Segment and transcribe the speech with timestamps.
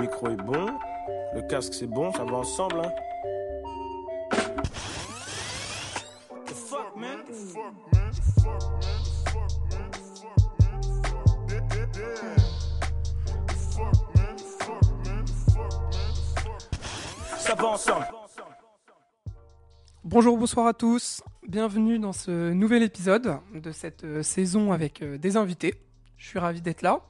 [0.00, 0.66] micro est bon,
[1.34, 2.80] le casque c'est bon, ça va ensemble.
[2.80, 2.92] Hein.
[6.46, 7.18] The fuck, man?
[17.38, 18.06] Ça va ensemble.
[20.04, 21.22] Bonjour, bonsoir à tous.
[21.46, 25.74] Bienvenue dans ce nouvel épisode de cette euh, saison avec euh, des invités.
[26.16, 27.00] Je suis ravi d'être là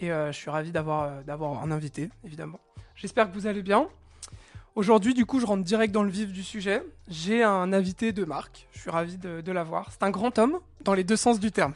[0.00, 2.58] et euh, je suis ravi d'avoir euh, d'avoir un invité, évidemment.
[2.96, 3.88] J'espère que vous allez bien.
[4.74, 6.82] Aujourd'hui, du coup, je rentre direct dans le vif du sujet.
[7.08, 8.68] J'ai un invité de marque.
[8.72, 9.90] Je suis ravi de, de l'avoir.
[9.90, 11.74] C'est un grand homme dans les deux sens du terme.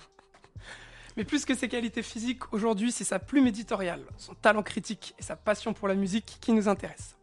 [1.17, 5.23] Mais plus que ses qualités physiques, aujourd'hui, c'est sa plume éditoriale, son talent critique et
[5.23, 7.17] sa passion pour la musique qui nous intéresse.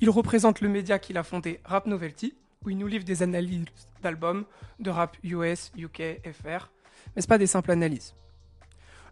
[0.00, 3.66] Il représente le média qu'il a fondé Rap Novelty, où il nous livre des analyses
[4.02, 4.44] d'albums
[4.80, 6.70] de rap US, UK, FR,
[7.14, 8.14] mais c'est pas des simples analyses.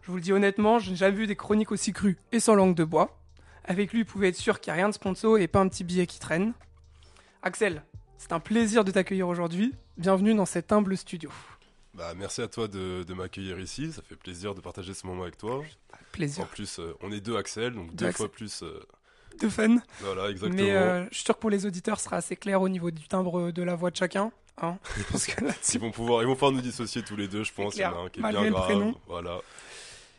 [0.03, 2.55] Je vous le dis honnêtement, je n'ai jamais vu des chroniques aussi crues et sans
[2.55, 3.17] langue de bois.
[3.65, 5.69] Avec lui, vous pouvez être sûr qu'il n'y a rien de sponsor et pas un
[5.69, 6.53] petit billet qui traîne.
[7.41, 7.83] Axel,
[8.17, 9.73] c'est un plaisir de t'accueillir aujourd'hui.
[9.97, 11.29] Bienvenue dans cet humble studio.
[11.93, 15.23] Bah, merci à toi de, de m'accueillir ici, ça fait plaisir de partager ce moment
[15.23, 15.57] avec toi.
[15.59, 15.63] En
[16.11, 16.45] Plaisir.
[16.47, 18.61] plus, euh, on est deux Axel, donc deux Deux fois plus.
[18.63, 18.79] euh,
[19.39, 19.77] De fun.
[20.01, 20.61] voilà, exactement.
[20.63, 22.91] Mais euh, je suis sûr que pour les auditeurs, ce sera assez clair au niveau
[22.91, 24.31] du timbre de la voix de chacun.
[24.61, 24.77] Hein
[25.11, 27.53] Parce que là, Ils vont pouvoir, ils vont pouvoir nous dissocier tous les deux, je
[27.53, 27.75] pense.
[27.75, 28.63] Il y en a un qui est malgré bien grave.
[28.65, 28.95] prénom.
[29.07, 29.39] Voilà.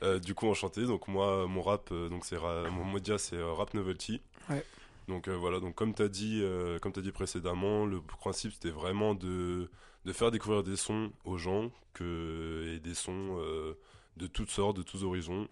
[0.04, 0.84] Euh, du coup, enchanté.
[0.84, 4.20] Donc moi, mon rap, euh, donc c'est mon média, c'est euh, Rap Novelty.
[4.50, 4.64] Ouais.
[5.08, 5.60] Donc euh, voilà.
[5.60, 9.70] Donc comme t'as dit, euh, comme t'as dit précédemment, le principe c'était vraiment de
[10.04, 13.74] de faire découvrir des sons aux gens que et des sons euh,
[14.18, 15.48] de toutes sortes, de tous horizons,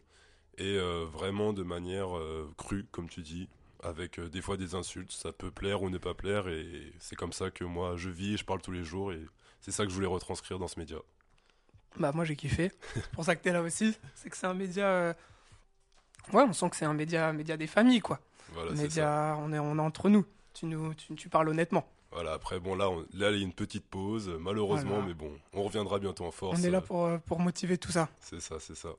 [0.59, 0.79] et
[1.11, 2.09] vraiment de manière
[2.59, 3.49] crue, comme tu dis,
[3.83, 5.11] avec des fois des insultes.
[5.11, 8.37] Ça peut plaire ou ne pas plaire, et c'est comme ça que moi je vis,
[8.37, 9.21] je parle tous les jours, et
[9.61, 10.99] c'est ça que je voulais retranscrire dans ce média.
[11.99, 12.73] Bah moi j'ai kiffé.
[12.95, 13.97] C'est pour ça que t'es là aussi.
[14.15, 14.85] C'est que c'est un média.
[14.87, 15.15] euh,
[16.33, 18.21] Ouais, on sent que c'est un média, média des familles quoi.
[18.53, 20.25] Voilà, média, on est, on est entre nous.
[20.55, 21.87] Tu nous, tu, tu parles honnêtement.
[22.13, 25.07] Voilà, après, bon, là, on- là, il y a une petite pause, malheureusement, Voilà.
[25.07, 26.61] mais bon, on reviendra bientôt en force.
[26.61, 28.09] on est là pour, euh, pour motiver tout ça.
[28.21, 28.91] C'est ça, c'est ça.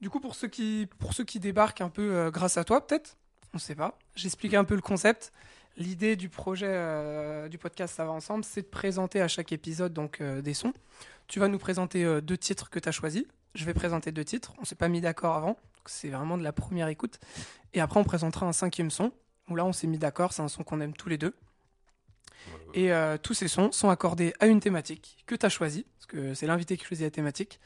[0.00, 2.84] Du coup, pour ceux qui, pour ceux qui débarquent un peu euh, grâce à toi,
[2.84, 3.16] peut-être,
[3.54, 3.96] on sait pas.
[4.16, 5.32] J'explique un peu le concept.
[5.76, 9.92] L'idée du projet euh, du podcast Ça va ensemble, c'est de présenter à chaque épisode
[9.92, 10.72] donc euh, des sons.
[11.26, 13.24] Tu vas nous présenter euh, deux titres que tu as choisis.
[13.54, 14.52] Je vais présenter deux titres.
[14.60, 15.56] On s'est pas mis d'accord avant.
[15.86, 17.18] C'est vraiment de la première écoute.
[17.72, 19.12] Et après, on présentera un cinquième son.
[19.48, 20.32] Où là, on s'est mis d'accord.
[20.32, 21.34] C'est un son qu'on aime tous les deux.
[22.74, 22.92] Et
[23.22, 25.84] tous ces sons sont accordés à une thématique que tu as choisie.
[25.96, 27.58] Parce que c'est l'invité qui choisit la thématique.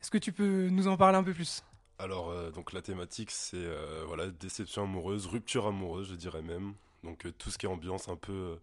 [0.00, 1.62] Est-ce que tu peux nous en parler un peu plus?
[2.00, 3.64] Alors, donc, la thématique, c'est
[4.08, 6.74] voilà, déception amoureuse, rupture amoureuse, je dirais même.
[7.08, 8.56] Donc, euh, tout ce qui est ambiance un peu euh,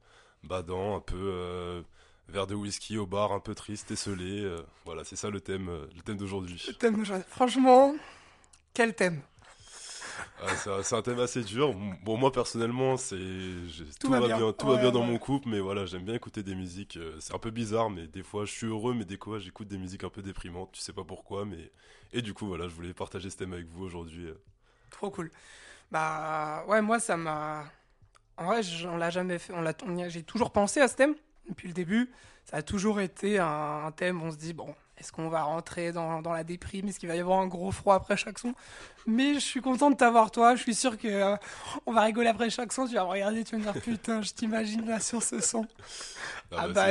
[0.44, 1.82] badant, un peu euh,
[2.30, 4.48] verre de whisky au bar, un peu triste, esselé.
[4.86, 6.64] voilà, c'est ça le thème, le thème d'aujourd'hui.
[6.68, 7.26] Le thème d'aujourd'hui.
[7.30, 7.96] Franchement,
[8.74, 9.22] quel thème
[10.42, 11.74] Ah, c'est un- thème assez dur.
[12.04, 13.18] Bon, moi personnellement, c'est
[14.00, 16.44] tout, va bien, tout va Ouais, bien dans mon couple, mais voilà, j'aime bien écouter
[16.44, 16.98] des musiques.
[17.20, 19.78] C'est un peu bizarre, mais des fois, je suis heureux, mais des fois, j'écoute des
[19.78, 20.72] musiques un peu déprimantes.
[20.72, 21.72] Tu sais pas pourquoi, mais
[22.14, 24.28] et du coup, voilà, je voulais partager ce thème avec vous aujourd'hui.
[24.90, 25.32] Trop cool.
[25.92, 27.66] Bah ouais, moi ça m'a.
[28.38, 29.54] En vrai, on l'a jamais fait.
[30.10, 31.16] J'ai toujours pensé à ce thème
[31.50, 32.12] depuis le début.
[32.44, 34.22] Ça a toujours été un, un thème.
[34.22, 36.88] où On se dit bon, est-ce qu'on va rentrer dans, dans la déprime?
[36.88, 38.54] Est-ce qu'il va y avoir un gros froid après chaque son?
[39.08, 40.56] Mais je suis content de t'avoir toi.
[40.56, 41.36] Je suis sûr que euh,
[41.86, 42.88] on va rigoler après chaque son.
[42.88, 45.66] Tu vas me regarder, tu vas me dire putain, je t'imagine là sur ce son.
[46.52, 46.86] Ah, Ah bah,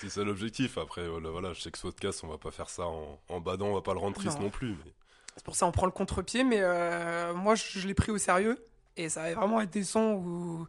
[0.00, 0.78] c'est- ça l'objectif.
[0.78, 3.40] Après, voilà, voilà, je sais que ce podcast, on va pas faire ça en, en
[3.40, 4.44] badant, on va pas le rendre triste Non.
[4.44, 4.70] non, plus.
[4.84, 4.92] Mais
[5.36, 8.18] C'est pour ça on prend le contre-pied, mais euh, moi je, je l'ai pris au
[8.18, 8.64] sérieux
[8.96, 10.66] et ça va vraiment être des sons où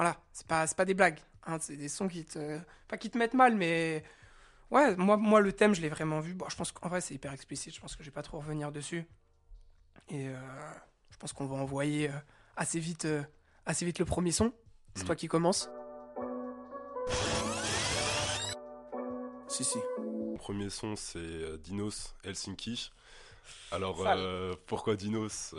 [0.00, 3.18] voilà, c'est pas pas des blagues, hein, c'est des sons qui te pas qui te
[3.18, 4.02] mettent mal, mais
[4.70, 6.32] ouais, moi moi le thème je l'ai vraiment vu.
[6.32, 8.38] Bon, je pense qu'en vrai c'est hyper explicite, je pense que je vais pas trop
[8.38, 9.04] revenir dessus
[10.08, 10.40] et euh,
[11.10, 12.14] je pense qu'on va envoyer euh,
[12.56, 13.22] assez vite euh,
[13.66, 14.54] assez vite le premier son.
[14.94, 15.06] C'est Mhm.
[15.08, 15.68] toi qui commence.
[19.48, 19.78] Si, si.
[19.98, 22.90] le premier son, c'est Dinos Helsinki.
[23.70, 24.02] Alors,
[24.66, 25.54] pourquoi Dinos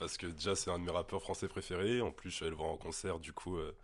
[0.00, 2.00] Parce que déjà, c'est un de mes rappeurs français préférés.
[2.00, 3.76] En plus, je suis allé le voir en concert, du coup, euh,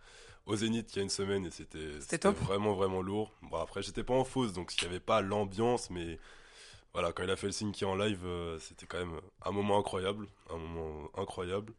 [0.47, 1.99] au Zénith il y a une semaine et c'était
[2.31, 3.31] vraiment, vraiment lourd.
[3.43, 6.17] Bon, après, j'étais pas en fausse, donc il n'y avait pas l'ambiance, mais
[6.93, 10.27] voilà, quand il a fait Helsinki en live, euh, c'était quand même un moment incroyable.
[10.49, 11.71] Un moment incroyable.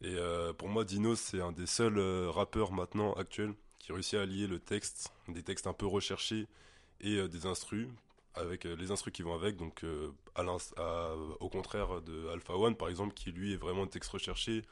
[0.00, 2.00] Et euh, pour moi, Dinos, c'est un des seuls
[2.30, 6.48] rappeurs maintenant actuels qui réussit à allier le texte, des textes un peu recherchés
[7.00, 7.86] et des instrus
[8.34, 9.56] avec euh, les instrus qui vont avec.
[9.56, 13.56] Donc euh, à l'ins- à- au contraire de Alpha One par exemple qui lui est
[13.56, 14.62] vraiment un texte recherché.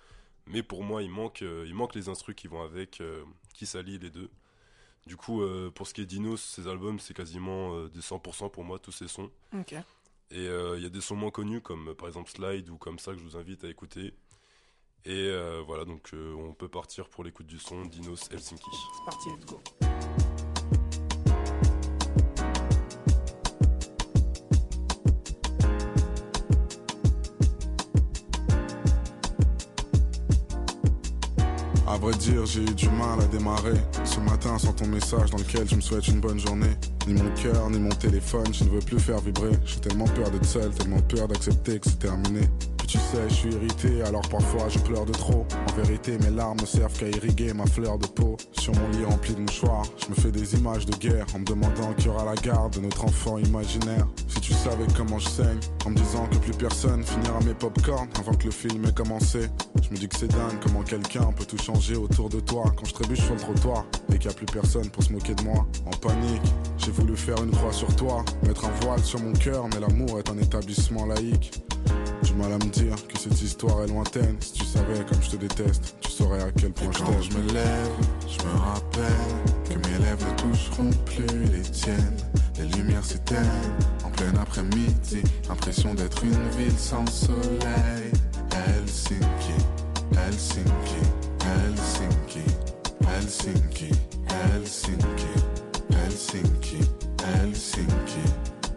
[0.46, 3.22] Mais pour moi il manque euh, il manque les instrus qui vont avec euh,
[3.54, 4.30] qui s'allient les deux.
[5.06, 5.42] Du coup
[5.74, 9.08] pour ce qui est Dinos ses albums c'est quasiment des 100% pour moi tous ses
[9.08, 9.30] sons.
[10.30, 13.12] Et il y a des sons moins connus comme par exemple Slide ou comme ça
[13.12, 14.12] que je vous invite à écouter.
[15.06, 15.30] Et
[15.66, 18.62] voilà, donc on peut partir pour l'écoute du son Dinos Helsinki.
[18.98, 19.60] C'est parti, let's go.
[31.92, 33.74] À vrai dire, j'ai eu du mal à démarrer.
[34.04, 36.70] Ce matin, sans ton message dans lequel je me souhaite une bonne journée.
[37.08, 39.50] Ni mon cœur, ni mon téléphone, je ne veux plus faire vibrer.
[39.64, 42.42] J'ai tellement peur d'être seul, tellement peur d'accepter que c'est terminé.
[42.78, 45.44] Puis tu sais, je suis irrité, alors parfois je pleure de trop.
[45.68, 48.36] En vérité, mes larmes servent qu'à irriguer ma fleur de peau.
[48.52, 51.44] Sur mon lit rempli de mouchoirs, je me fais des images de guerre en me
[51.44, 54.06] demandant qui aura la garde de notre enfant imaginaire.
[54.50, 58.34] Tu savais comment je saigne, en me disant que plus personne finira mes popcorn avant
[58.34, 59.48] que le film ait commencé.
[59.80, 62.84] Je me dis que c'est dingue comment quelqu'un peut tout changer autour de toi quand
[62.84, 65.44] je trébuche sur le trottoir et qu'il n'y a plus personne pour se moquer de
[65.44, 65.64] moi.
[65.86, 66.42] En panique,
[66.78, 70.18] j'ai voulu faire une croix sur toi, mettre un voile sur mon cœur, mais l'amour
[70.18, 71.52] est un établissement laïque.
[72.24, 74.36] Du mal à me dire que cette histoire est lointaine.
[74.40, 77.38] Si tu savais comme je te déteste, tu saurais à quel point je Quand je
[77.38, 77.90] me lève,
[78.26, 79.12] je me rappelle
[79.64, 82.16] que mes lèvres ne toucheront plus les tiennes.
[82.58, 83.38] Les lumières s'éteignent
[83.99, 85.22] en plein après-midi.
[85.48, 88.12] L'impression d'être une ville sans soleil.
[88.52, 89.56] Helsinki,
[90.12, 91.02] Helsinki,
[91.46, 92.44] Helsinki,
[93.08, 93.90] Helsinki,
[94.28, 95.20] Helsinki,
[95.94, 96.80] Helsinki,
[97.24, 98.24] Helsinki,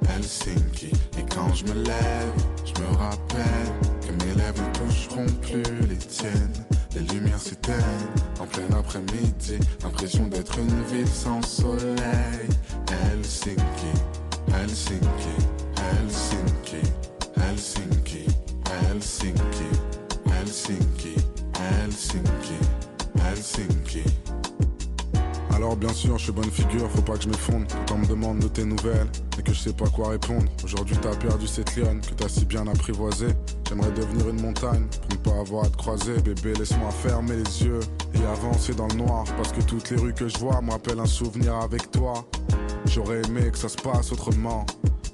[0.08, 0.92] Helsinki.
[1.18, 2.34] Et quand je me lève,
[2.66, 6.66] je me rappelle que mes lèvres ne toucheront plus les tiennes.
[6.96, 8.08] Les lumières s'éteignent
[8.40, 9.60] en plein après-midi.
[9.84, 12.48] L'impression d'être une ville sans soleil.
[12.88, 13.94] Helsinki,
[14.52, 15.36] Helsinki,
[15.80, 16.82] Helsinki,
[17.36, 18.26] Helsinki,
[18.70, 19.70] Helsinki,
[20.30, 21.16] Helsinki,
[21.58, 22.58] Helsinki,
[23.20, 24.04] Helsinki.
[25.56, 27.68] Alors bien sûr, je suis bonne figure, faut pas que je m'effondre.
[27.88, 29.08] Quand on me demande de tes nouvelles
[29.38, 30.46] et que je sais pas quoi répondre.
[30.64, 33.34] Aujourd'hui t'as perdu cette lionne que t'as si bien apprivoisée.
[33.68, 36.16] J'aimerais devenir une montagne pour ne pas avoir à te croiser.
[36.22, 37.80] Bébé, laisse-moi fermer les yeux
[38.14, 39.26] et avancer dans le noir.
[39.38, 42.26] Parce que toutes les rues que je vois me rappellent un souvenir avec toi.
[42.88, 44.66] J'aurais aimé que ça se passe autrement.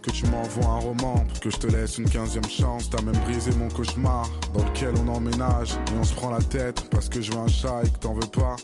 [0.01, 2.89] Que tu m'envoies un roman pour que je te laisse une quinzième chance.
[2.89, 6.87] T'as même brisé mon cauchemar dans lequel on emménage et on se prend la tête
[6.89, 8.55] parce que je veux un chat et que t'en veux pas.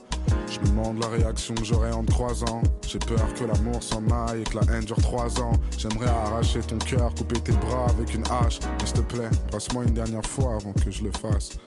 [0.55, 2.61] Je me demande la réaction que j'aurai en te croisant.
[2.87, 5.51] J'ai peur que l'amour s'en aille et que la haine dure trois ans.
[5.77, 8.59] J'aimerais arracher ton cœur, couper tes bras avec une hache.
[8.79, 11.57] Mais s'il te plaît, passe-moi une dernière fois avant que je le fasse.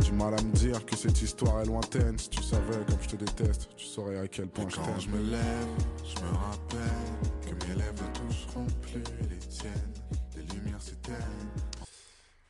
[0.00, 2.18] Du mal à me dire que cette histoire est lointaine.
[2.18, 4.82] Si tu savais comme je te déteste, tu saurais à quel point Et je quand
[4.82, 5.00] t'aime.
[5.00, 5.68] je me lève,
[6.04, 9.92] je me rappelle que mes lèvres ne toucheront plus les tiennes.
[10.36, 11.14] Les lumières s'éteignent.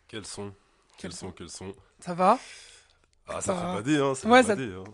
[0.09, 0.51] Quel son
[0.97, 2.39] Quel Quel son, quel son Ça va?
[3.29, 3.75] Ah, ça Ça fait va.
[3.75, 4.91] bader, hein, ça Ouais, fait ça- bader, hein.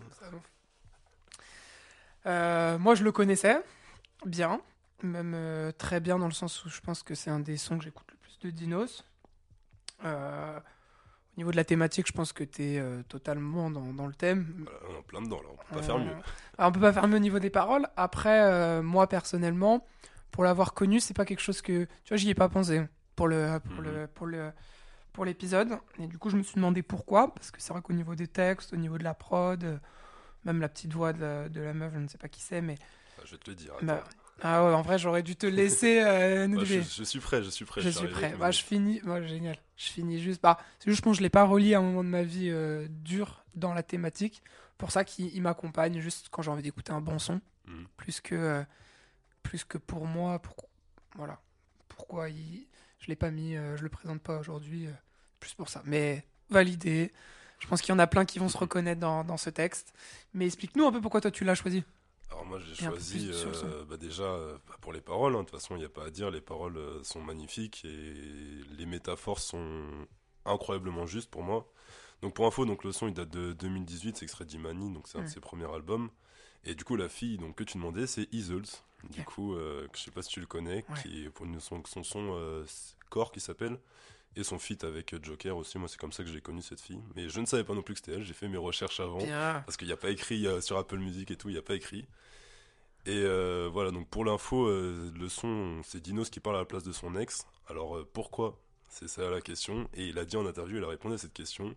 [2.25, 3.61] Euh, Moi, je le connaissais
[4.25, 4.61] bien,
[5.03, 7.77] même euh, très bien dans le sens où je pense que c'est un des sons
[7.77, 9.05] que j'écoute le plus de Dinos.
[10.05, 14.13] Euh, au niveau de la thématique, je pense que tu es totalement dans, dans le
[14.13, 14.65] thème.
[14.65, 16.11] Voilà, on est en plein dedans, là, on peut pas faire mieux.
[16.57, 17.87] alors, on peut pas faire mieux au niveau des paroles.
[17.95, 19.85] Après, moi personnellement,
[20.31, 22.81] pour l'avoir connu, c'est pas quelque chose que tu vois, j'y ai pas pensé
[23.15, 24.51] pour le pour le pour le
[25.13, 25.77] pour l'épisode.
[25.99, 28.27] Et du coup, je me suis demandé pourquoi, parce que c'est vrai qu'au niveau des
[28.27, 29.79] textes, au niveau de la prod,
[30.45, 32.61] même la petite voix de la, de la meuf, je ne sais pas qui c'est,
[32.61, 32.75] mais
[33.17, 33.73] Ah, je vais te le dire.
[33.81, 34.03] bah,
[34.43, 37.49] ah ouais, en vrai, j'aurais dû te laisser euh, nous Bah, je, suis prêt, je
[37.49, 37.81] suis prêt.
[37.81, 38.35] Je suis prêt.
[38.39, 38.99] Bah, je finis.
[39.03, 39.57] Bah, génial.
[39.77, 40.41] Je finis juste.
[40.41, 42.87] Bah, c'est juste, que je l'ai pas relié à un moment de ma vie euh,
[42.89, 44.41] dur dans la thématique.
[44.77, 47.85] Pour ça qu'il il m'accompagne juste quand j'ai envie d'écouter un bon son, Mhm.
[47.97, 48.63] plus que euh,
[49.43, 50.39] plus que pour moi.
[50.41, 50.67] Pourquoi
[51.15, 51.39] Voilà.
[51.87, 52.65] Pourquoi il...
[52.99, 54.87] je l'ai pas mis, euh, je le présente pas aujourd'hui,
[55.39, 55.83] plus pour ça.
[55.85, 57.13] Mais validé.
[57.61, 59.93] Je pense qu'il y en a plein qui vont se reconnaître dans, dans ce texte.
[60.33, 61.83] Mais explique-nous un peu pourquoi toi tu l'as choisi.
[62.29, 65.75] Alors moi j'ai choisi euh, bah, déjà euh, pour les paroles, hein, de toute façon
[65.75, 68.13] il n'y a pas à dire, les paroles euh, sont magnifiques et
[68.77, 69.83] les métaphores sont
[70.45, 71.69] incroyablement justes pour moi.
[72.21, 75.17] Donc pour info, donc le son il date de 2018, c'est extrait d'Imani, donc c'est
[75.17, 76.09] un de ses premiers albums.
[76.63, 78.63] Et du coup la fille donc que tu demandais c'est Isles,
[79.09, 79.55] du coup
[79.93, 81.01] je sais pas si tu le connais, Ouais.
[81.01, 82.63] qui est pour une, son, son son
[83.09, 83.77] Core qui s'appelle.
[84.35, 87.01] Et son feat avec Joker aussi, moi c'est comme ça que j'ai connu cette fille.
[87.15, 89.17] Mais je ne savais pas non plus que c'était elle, j'ai fait mes recherches avant.
[89.17, 89.61] Bien.
[89.65, 91.63] Parce qu'il n'y a pas écrit euh, sur Apple Music et tout, il n'y a
[91.63, 92.07] pas écrit.
[93.05, 96.65] Et euh, voilà, donc pour l'info, euh, le son, c'est Dinos qui parle à la
[96.65, 97.45] place de son ex.
[97.67, 98.57] Alors pourquoi?
[98.87, 99.89] C'est ça la question.
[99.93, 101.75] Et il a dit en interview, il a répondu à cette question.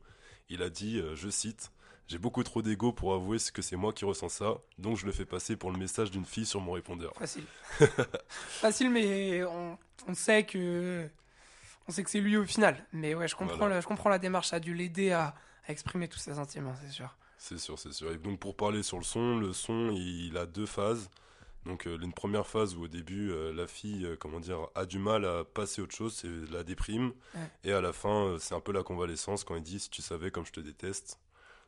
[0.48, 1.72] Il a dit, je cite,
[2.06, 5.06] J'ai beaucoup trop d'ego pour avouer ce que c'est moi qui ressens ça, donc je
[5.06, 7.14] le fais passer pour le message d'une fille sur mon répondeur.
[7.16, 7.44] Facile.
[8.28, 11.08] Facile, mais on, on sait que
[11.88, 12.84] on sait que c'est lui au final.
[12.92, 13.80] Mais ouais, je comprends, Voilà.
[13.80, 14.48] je comprends la démarche.
[14.48, 15.34] Ça a dû l'aider à,
[15.66, 17.16] à exprimer tous ses sentiments, c'est sûr.
[17.38, 18.10] C'est sûr, c'est sûr.
[18.12, 21.10] Et donc pour parler sur le son, le son, il a deux phases.
[21.66, 24.84] Donc euh, une première phase où au début euh, la fille, euh, comment dire, a
[24.86, 27.12] du mal à passer autre chose, c'est la déprime.
[27.34, 27.50] Ouais.
[27.64, 30.30] Et à la fin, c'est un peu la convalescence quand il dit si tu savais
[30.30, 31.20] comme je te déteste.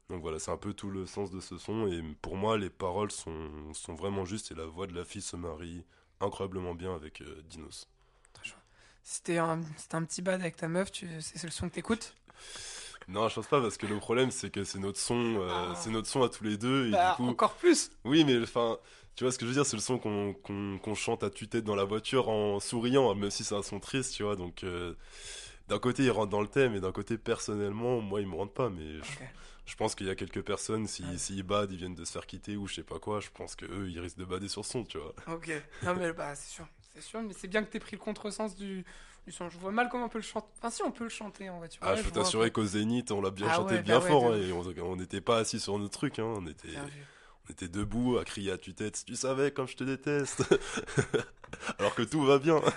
[0.09, 1.89] Donc voilà, c'est un peu tout le sens de ce son.
[1.89, 5.23] Et pour moi, les paroles sont, sont vraiment justes et la voix de la fille
[5.23, 5.83] se marie
[6.21, 7.89] incroyablement bien avec Dinos.
[9.09, 9.61] C'était un,
[9.93, 12.13] un petit bad avec ta meuf, c'est, le son que t'écoutes?
[13.07, 15.75] Non, je pense pas parce que le problème c'est que c'est notre son, euh, Ah.
[15.77, 18.37] c'est notre son à tous les deux et Bah, du coup, Encore plus oui, mais
[18.43, 18.79] enfin,
[19.15, 21.31] tu vois ce que je veux dire, c'est le son qu'on qu'on qu'on chante à
[21.31, 24.35] tue-tête dans la voiture en souriant, même si c'est un son triste, tu vois.
[24.35, 24.95] Donc euh,
[25.69, 28.55] d'un côté il rentre dans le thème et d'un côté personnellement, moi il me rentre
[28.55, 28.99] pas, mais
[29.67, 31.17] je, pense qu'il y a quelques personnes si Ouais.
[31.17, 33.55] s'ils badent, ils viennent de se faire quitter ou je sais pas quoi, je pense
[33.55, 35.15] que eux ils risquent de bader sur son, tu vois.
[35.29, 35.49] Ok.
[35.85, 36.67] Non, mais bah, c'est sûr.
[36.97, 38.83] C'est sûr, mais c'est bien que t'aies pris le contresens du,
[39.27, 39.51] du son.
[39.51, 40.47] Je vois mal comment on peut le chanter.
[40.57, 41.69] Enfin, si, on peut le chanter en vrai.
[41.69, 43.99] Tu vois, Ah, je peux t'assurer qu'au Zénith, on l'a bien Ah chanté ouais, bien
[43.99, 46.47] bah ouais, fort de hein, et on n'était pas assis sur notre truc, hein, on
[46.47, 46.69] était.
[47.49, 50.43] On était debout à crier à tue-tête, tu savais comme je te déteste.
[51.79, 52.61] Alors que tout va bien.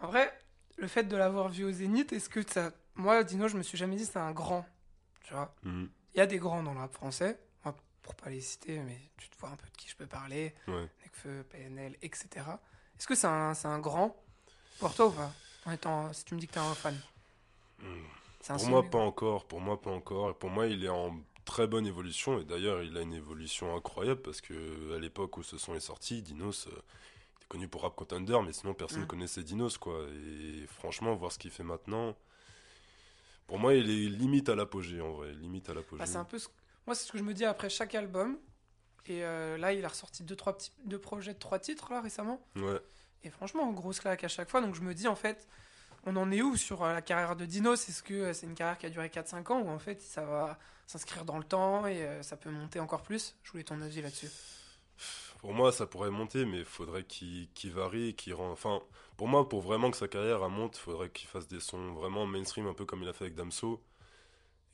[0.00, 0.32] En vrai,
[0.78, 2.72] le fait de l'avoir vu au Zénith, est-ce que ça.
[2.96, 4.66] Moi, Dino, je me suis jamais dit c'est un grand.
[5.24, 5.88] Tu vois Mhm.
[6.14, 7.38] Il y a des grands dans le rap français.
[8.02, 10.52] Pour pas les citer, mais tu te vois un peu de qui je peux parler.
[10.66, 10.88] Ouais.
[11.50, 12.60] PNL, etc.
[12.98, 14.16] Est-ce que c'est un, c'est un grand
[14.78, 15.32] pour toi ou pas
[15.66, 16.98] en étant, Si tu me dis que t'es un fan?
[18.40, 19.44] C'est un Pour moi, pas encore.
[19.46, 20.30] Pour moi, pas encore.
[20.30, 22.40] Et pour moi, il est en très bonne évolution.
[22.40, 25.80] Et d'ailleurs, il a une évolution incroyable parce que à l'époque où ce son est
[25.80, 26.70] sorti, Dinos, euh,
[27.40, 29.06] est connu pour Rap Contender, mais sinon personne Mm.
[29.06, 30.06] connaissait Dinos, quoi.
[30.12, 32.16] Et franchement, voir ce qu'il fait maintenant,
[33.46, 35.32] pour moi, il est limite à l'apogée, en vrai.
[35.34, 35.98] Limite à l'apogée.
[36.00, 36.48] Bah, c'est un peu ce-
[36.86, 38.38] Moi, c'est ce que je me dis après chaque album.
[39.06, 40.72] Et euh, là, il a ressorti deux, trois petits...
[40.84, 42.40] deux projets de trois titres là récemment.
[42.56, 42.80] Ouais.
[43.24, 44.60] Et franchement, grosse claque à chaque fois.
[44.60, 45.46] Donc je me dis, en fait,
[46.04, 48.54] on en est où sur euh, la carrière de Dinos Est-ce que euh, c'est une
[48.54, 51.86] carrière qui a duré 4-5 ans ou en fait ça va s'inscrire dans le temps
[51.86, 54.28] et ça peut monter encore plus Je voulais ton avis là-dessus.
[55.38, 58.52] Pour moi, ça pourrait monter, mais il faudrait qu'il varie, qu'il rend.
[58.52, 58.80] Enfin,
[59.16, 62.26] pour moi, pour vraiment que sa carrière monte, il faudrait qu'il fasse des sons vraiment
[62.26, 63.82] mainstream, un peu comme il a fait avec Damso.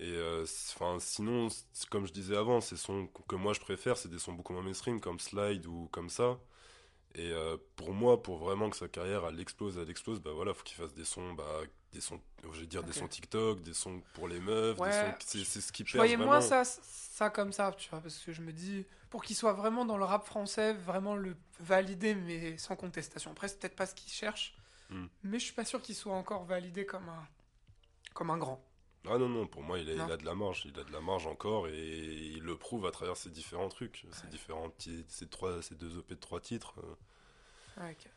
[0.01, 0.45] Et euh,
[0.77, 1.49] enfin, sinon,
[1.91, 4.63] comme je disais avant, ces sons que moi je préfère, c'est des sons beaucoup moins
[4.63, 6.39] mainstream, comme Slide ou comme ça.
[7.15, 10.55] Et euh, pour moi, pour vraiment que sa carrière elle explose, elle explose, bah voilà,
[10.55, 11.63] faut qu'il fasse des sons, bah,
[11.93, 12.21] des sons,
[12.53, 15.85] je vais dire des sons TikTok, des sons pour les meufs, Ouais, c'est ce qui
[15.87, 18.85] Je perce voyais moins ça, ça comme ça, tu vois, parce que je me dis,
[19.11, 23.31] pour qu'il soit vraiment dans le rap français, vraiment le valider, mais sans contestation.
[23.33, 24.55] Après, c'est peut-être pas ce qu'il cherche,
[24.91, 25.07] Hmm.
[25.23, 27.29] mais je suis pas sûr qu'il soit encore validé comme un,
[28.15, 28.65] comme un grand.
[29.11, 30.07] Ah non, non, pour moi, il a, Non.
[30.07, 30.63] il a de la marge.
[30.67, 31.97] Il a de la marge encore et
[32.35, 34.07] il le prouve à travers ses différents trucs.
[34.13, 36.75] Ces différents petits, trois, ces deux EP de trois titres.
[36.79, 37.83] euh.
[37.83, 38.11] Ouais, ok.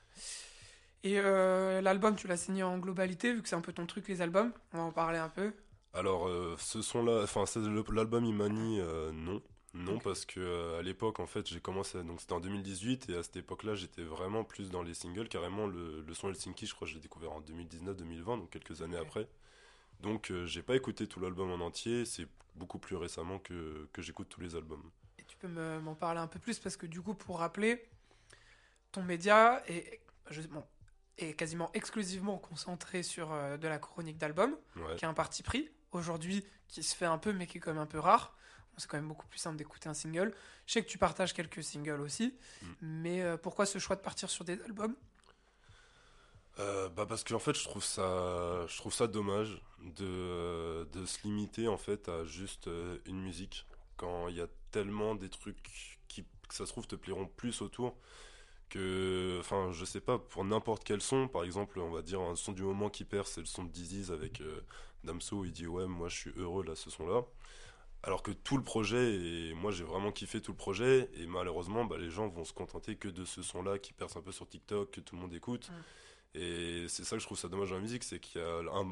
[1.04, 4.08] Et euh, l'album, tu l'as signé en globalité, vu que c'est un peu ton truc,
[4.08, 4.52] les albums?
[4.74, 5.54] On va en parler un peu.
[5.94, 9.42] Alors, euh, ce son-là, enfin, c'est le- l'album Imani, euh, non.
[9.74, 13.24] Non, parce que à l'époque, en fait, j'ai commencé, donc c'était en 2018, et à
[13.24, 15.30] cette époque-là, j'étais vraiment plus dans les singles.
[15.30, 18.82] Carrément, le, le son Helsinki, je crois que je l'ai découvert en 2019-2020, donc quelques
[18.82, 19.30] années après.
[20.02, 24.02] Donc, euh, j'ai pas écouté tout l'album en entier, c'est beaucoup plus récemment que, que
[24.02, 24.90] j'écoute tous les albums.
[25.20, 27.88] Et tu peux me- m'en parler un peu plus, parce que du coup, pour rappeler,
[28.92, 30.64] ton média est, je- bon,
[31.18, 34.96] est quasiment exclusivement concentré sur euh, de la chronique d'album, Ouais.
[34.98, 37.72] qui est un parti pris, aujourd'hui, qui se fait un peu, mais qui est quand
[37.74, 38.36] même un peu rare.
[38.72, 40.34] Bon, c'est quand même beaucoup plus simple d'écouter un single.
[40.66, 42.66] Je sais que tu partages quelques singles aussi, Mm.
[42.82, 44.96] mais euh, pourquoi ce choix de partir sur des albums?
[46.60, 51.24] Euh, bah parce qu'en fait je trouve ça je trouve ça dommage de, de se
[51.24, 53.66] limiter en fait à juste euh, une musique.
[53.98, 55.58] Quand il y a tellement des trucs
[56.08, 57.96] qui que ça se trouve te plairont plus autour
[58.70, 62.36] que enfin je sais pas pour n'importe quel son par exemple on va dire un
[62.36, 64.62] son du moment qui perd c'est le son de Disease avec euh,
[65.04, 67.24] Damso il dit ouais moi je suis heureux là ce son là
[68.04, 71.86] alors que tout le projet et moi j'ai vraiment kiffé tout le projet et malheureusement
[71.86, 74.32] bah, les gens vont se contenter que de ce son là qui perce un peu
[74.32, 75.70] sur TikTok que tout le monde écoute.
[75.70, 75.74] Mm.
[76.34, 78.42] Et c'est ça que je trouve ça dommage dans la musique, c'est qu'il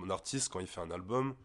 [0.10, 1.36] artiste, quand il fait un album,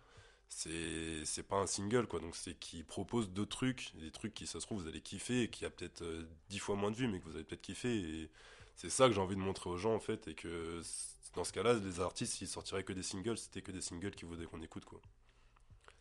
[0.49, 2.21] c'est pas un single, quoi.
[2.21, 5.43] Donc c'est qu'il propose deux trucs, des trucs qui, ça se trouve, vous allez kiffer
[5.43, 7.63] et qui a peut-être euh, dix fois moins de vues, mais que vous allez peut-être
[7.63, 7.97] kiffer.
[7.97, 8.31] Et
[8.77, 10.29] c'est ça que j'ai envie de montrer aux gens, en fait.
[10.29, 10.81] Et que
[11.35, 14.25] dans ce cas-là, les artistes, s'ils sortiraient que des singles, c'était que des singles qui
[14.25, 15.01] voudraient qu'on écoute, quoi.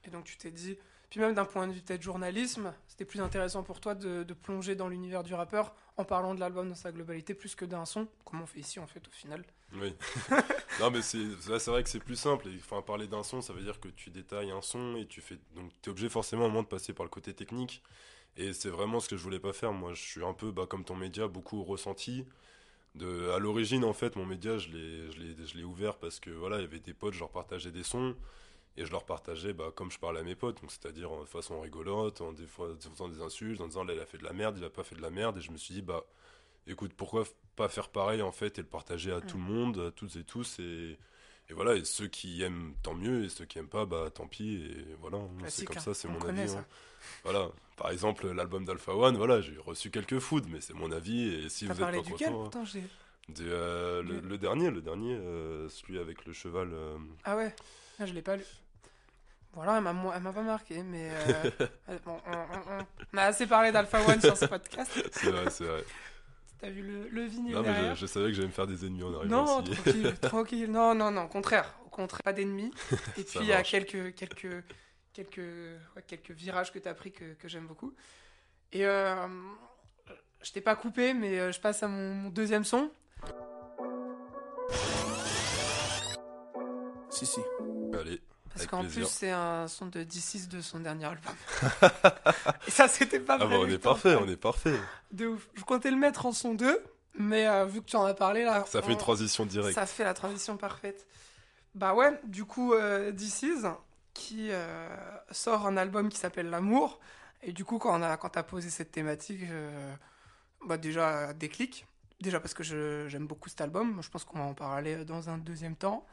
[0.06, 0.78] Et donc tu t'es dit,
[1.10, 4.76] puis même d'un point de vue peut-être journalisme, c'était plus intéressant pour toi de, plonger
[4.76, 8.08] dans l'univers du rappeur en parlant de l'album dans sa globalité plus que d'un son,
[8.26, 9.44] comme on fait ici en fait au final.
[9.74, 9.96] Oui.
[10.80, 12.48] non, mais c'est vrai que c'est plus simple.
[12.58, 15.38] Enfin, parler d'un son, ça veut dire que tu détailles un son et tu fais.
[15.56, 17.84] Donc, tu es obligé forcément au moins de passer par le côté technique.
[18.36, 19.74] Et c'est vraiment ce que je voulais pas faire.
[19.74, 22.26] Moi, je suis un peu bah, comme ton média, beaucoup ressenti.
[22.96, 26.66] De, à l'origine, en fait, mon média, je l'ai ouvert parce que voilà, il y
[26.66, 28.16] avait des potes, je leur partageais des sons.
[28.76, 31.62] Et je leur partageais bah, comme je parle à mes potes, donc c'est-à-dire en façon
[31.62, 34.24] rigolote, en des fois en faisant des insultes, en disant là il a fait de
[34.24, 35.38] la merde, il a pas fait de la merde.
[35.38, 36.04] Et je me suis dit, bah
[36.66, 37.24] écoute, pourquoi
[37.56, 40.24] pas faire pareil en fait et le partager à tout le monde, à toutes et
[40.24, 40.58] tous.
[40.60, 40.98] Et,
[41.50, 44.26] et voilà, et ceux qui aiment, tant mieux, et ceux qui aiment pas, bah tant
[44.28, 44.56] pis.
[44.66, 45.80] Et voilà, c'est comme hein.
[45.82, 46.52] ça, c'est On mon avis.
[46.56, 46.66] hein.
[47.24, 51.28] Voilà, par exemple, l'album d'Alpha One, voilà, j'ai reçu quelques foods, mais c'est mon avis.
[51.32, 52.50] Et si vous êtes pas content,
[53.30, 56.70] de, euh, le, le dernier, le dernier, euh, celui avec le cheval.
[56.74, 57.54] euh, Ah ouais
[58.00, 58.46] Ah, Je l'ai pas lu.
[59.54, 61.12] Voilà, elle m'a mo- elle m'a pas marqué, mais.
[61.12, 61.68] euh,
[62.06, 64.92] bon, on, on- on- on a assez parlé d'Alpha One sur ce podcast.
[65.12, 65.84] c'est vrai, c'est vrai.
[66.60, 68.86] T'as vu le, le vinyle Non, mais je, je savais que j'allais me faire des
[68.86, 69.72] ennemis en arrivant Non, ici.
[69.76, 70.72] tranquille, tranquille.
[70.72, 71.72] Non, non, non, au contraire.
[71.86, 72.72] Au contraire, pas d'ennemis.
[73.18, 74.64] Et puis, il y a quelques, quelques,
[75.14, 77.94] quelques, ouais, quelques virages que tu as pris que, que j'aime beaucoup.
[78.72, 79.28] Et euh,
[80.42, 82.90] je t'ai pas coupé, mais euh, je passe à mon, mon deuxième son.
[87.10, 87.42] Si, si.
[88.00, 88.22] Allez,
[88.54, 91.34] Parce qu'en plus, c'est un son de D6 de son dernier album.
[92.68, 94.76] Et ça, c'était pas ah bah prévu on est parfait, on est parfait.
[95.12, 95.48] De ouf.
[95.56, 96.80] Je comptais le mettre en son 2,
[97.16, 98.64] mais euh, vu que tu en as parlé là.
[98.68, 99.74] Ça fait une on- transition directe.
[99.76, 101.08] Ça fait la transition parfaite.
[101.76, 103.64] Bah ouais, du coup, euh, This Is,
[104.14, 104.88] qui euh,
[105.32, 107.00] sort un album qui s'appelle L'amour.
[107.42, 109.94] Et du coup, quand on a, quand t'as posé cette thématique, euh,
[110.68, 111.88] bah déjà, déclic.
[112.22, 114.00] Déjà parce que j'aime beaucoup cet album.
[114.02, 116.06] Je pense qu'on va en parler dans un deuxième temps.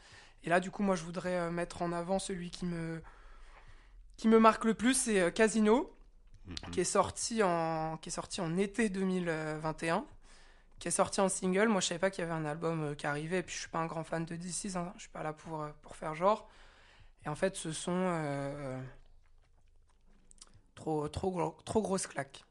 [0.44, 3.02] Et là, du coup, moi, je voudrais euh, mettre en avant celui qui me,
[4.16, 5.94] qui me marque le plus, c'est euh, Casino
[6.46, 6.70] Mhm.
[6.72, 10.04] qui est sorti en qui est sorti en été 2021
[10.78, 12.94] qui est sorti en single moi je savais pas qu'il y avait un album euh,
[12.94, 14.92] qui arrivait et puis je suis pas un grand fan de DC's hein.
[14.96, 16.48] je suis pas là pour pour faire genre
[17.24, 18.80] et en fait ce sont euh,
[20.74, 22.42] trop trop gros, trop grosse claque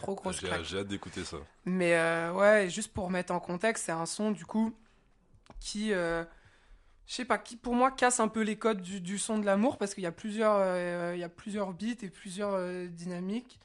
[0.00, 1.36] trop grosse J'ai claque j'ai hâte d'écouter ça.
[1.66, 4.74] mais euh, ouais, juste pour mettre en contexte, c'est un son du coup
[5.60, 6.24] qui, euh,
[7.10, 9.44] je sais pas, qui pour moi casse un peu les codes du, du son de
[9.44, 12.86] l'amour parce qu'il y a plusieurs, euh, il y a plusieurs beats et plusieurs euh,
[12.86, 13.58] dynamiques.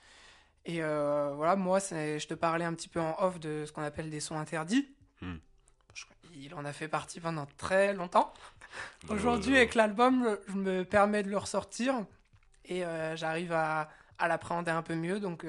[0.66, 3.84] Et euh, voilà, moi, je te parlais un petit peu en off de ce qu'on
[3.84, 4.90] appelle des sons interdits.
[5.22, 5.36] Hmm.
[6.34, 8.34] Il en a fait partie pendant très longtemps.
[9.10, 12.04] Aujourd'hui, avec l'album, je me permets de le ressortir
[12.66, 12.82] et
[13.14, 15.46] j'arrive à, à l'appréhender un peu mieux, donc,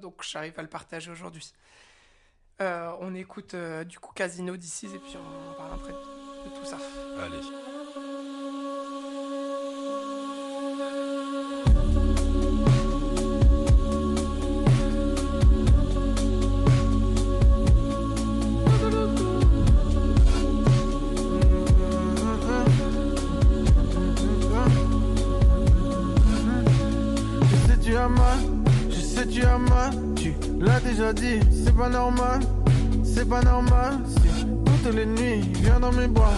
[0.00, 1.52] donc j'arrive à le partager aujourd'hui.
[2.58, 3.54] On écoute
[3.86, 5.92] du coup Casino d'ici et puis on, en parle après
[6.46, 6.78] de tout ça.
[7.24, 7.36] Allez.
[27.42, 28.38] Je sais tu as mal,
[28.90, 32.40] je sais tu as mal, tu l'as déjà dit, c'est pas normal,
[33.02, 33.98] c'est pas normal.
[34.94, 36.32] Les nuits, viens dans mes bras,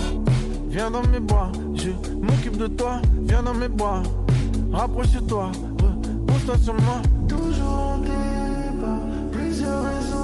[0.68, 4.02] viens dans mes bras, je m'occupe de toi, viens dans mes bras,
[4.72, 7.02] rapproche-toi, repose-toi sur moi.
[7.28, 9.00] Toujours en débat,
[9.32, 10.17] plusieurs raisons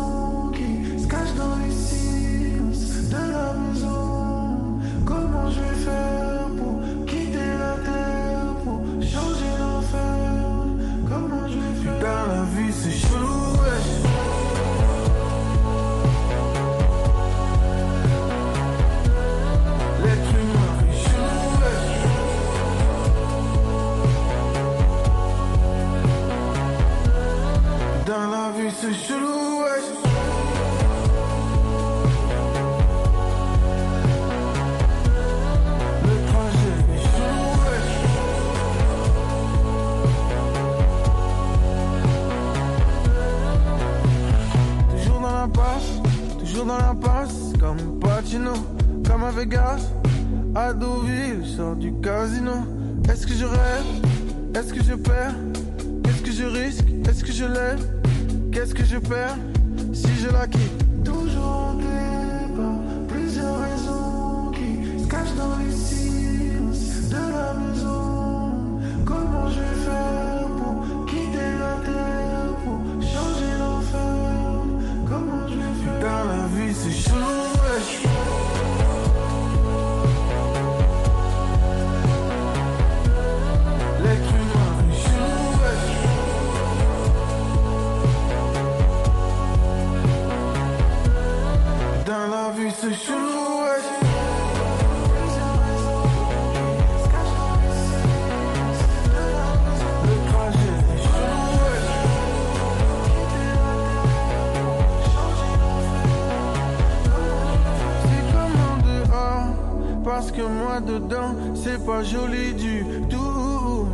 [110.33, 113.87] moi dedans, c'est pas joli du tout.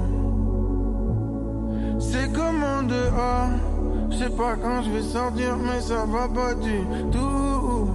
[1.99, 3.51] C'est comme en dehors,
[4.11, 6.81] je sais pas quand je vais sortir, mais ça va pas du
[7.13, 7.91] tout.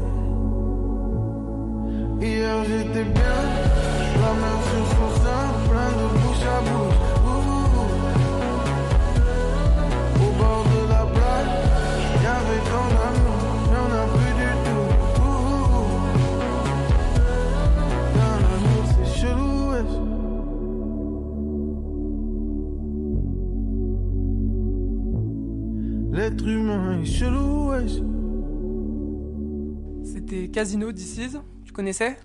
[2.22, 3.40] Hier j'étais bien,
[4.22, 7.02] la main sur son sein, plein de bouche à bouche.
[10.22, 11.54] Au bord de la plage,
[12.24, 13.05] y'avait tant
[26.28, 28.02] L'être humain est chelou, wesh.
[30.12, 31.38] C'était Casino DC's.
[31.64, 32.18] Tu connaissais?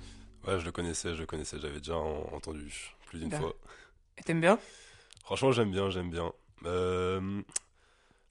[0.46, 2.72] Ouais, je le connaissais, je le connaissais, j'avais déjà en- entendu
[3.04, 3.52] plus d'une fois.
[4.16, 4.58] Et t'aimes bien?
[5.22, 6.32] Franchement, j'aime bien, j'aime bien.
[6.64, 7.42] Euh,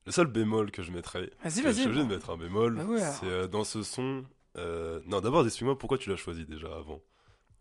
[0.08, 1.73] le seul bémol que je mettrais, Vas-y, vas-y.
[1.73, 3.13] je suis obligé de mettre un bémol, Bah ouais, alors.
[3.13, 4.25] c'est euh, dans ce son.
[4.58, 6.99] euh, Non, d'abord, explique-moi pourquoi tu l'as choisi déjà avant.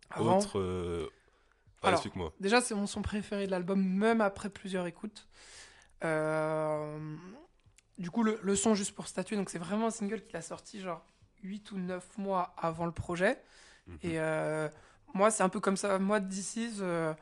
[0.08, 0.58] Avant, Autre.
[0.58, 1.06] euh,
[1.82, 2.32] ah, Alors, explique-moi.
[2.40, 5.28] Déjà, c'est mon son préféré de l'album, même après plusieurs écoutes.
[6.04, 7.16] Euh,
[7.98, 10.42] Du coup, le, le son, juste pour statuer, donc c'est vraiment un single qu'il a
[10.42, 11.04] sorti genre
[11.42, 13.42] 8 ou 9 mois avant le projet.
[13.86, 13.98] Mhm.
[14.02, 14.68] Et euh,
[15.14, 15.98] moi, c'est un peu comme ça.
[15.98, 17.14] Moi, de DC's, euh,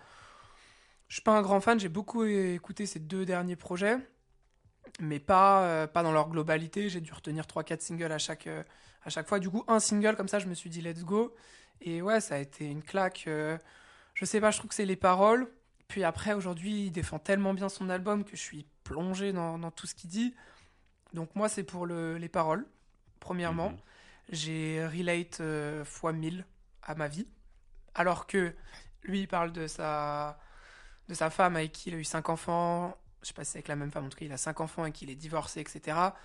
[1.08, 1.78] je suis pas un grand fan.
[1.78, 3.96] J'ai beaucoup écouté ces deux derniers projets,
[5.00, 6.88] mais pas, euh, pas dans leur globalité.
[6.88, 8.62] J'ai dû retenir 3-4 singles à chaque, euh,
[9.04, 9.38] à chaque fois.
[9.38, 11.34] Du coup, un single comme ça, je me suis dit let's go.
[11.80, 13.24] Et ouais, ça a été une claque.
[13.26, 15.48] je sais pas, je trouve que c'est les paroles.
[15.88, 19.70] Puis après, aujourd'hui, il défend tellement bien son album que je suis plongé dans, dans
[19.70, 20.34] tout ce qu'il dit.
[21.12, 22.66] Donc moi, c'est pour le- les paroles,
[23.20, 23.70] premièrement.
[23.70, 23.78] Mhm.
[24.30, 26.44] J'ai relate euh, fois 1000
[26.82, 27.28] à ma vie.
[27.94, 28.54] Alors que
[29.04, 30.38] lui, il parle de sa,
[31.08, 32.96] de sa femme avec qui il a eu 5 enfants.
[33.22, 34.60] Je sais pas si c'est avec la même femme, en tout cas, il a 5
[34.60, 36.16] enfants et qu'il est divorcé, etc.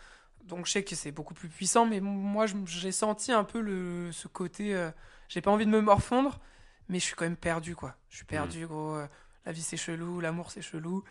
[0.46, 4.12] Donc je sais que c'est beaucoup plus puissant, mais moi, j'ai senti un peu le,
[4.12, 4.76] ce côté...
[4.76, 4.92] euh,
[5.30, 6.40] j'ai pas envie de me morfondre,
[6.90, 7.96] mais je suis quand même perdu, quoi.
[8.10, 8.96] Je suis perdu, gros.
[8.96, 9.08] euh,
[9.46, 11.04] la vie, c'est chelou, l'amour, c'est chelou.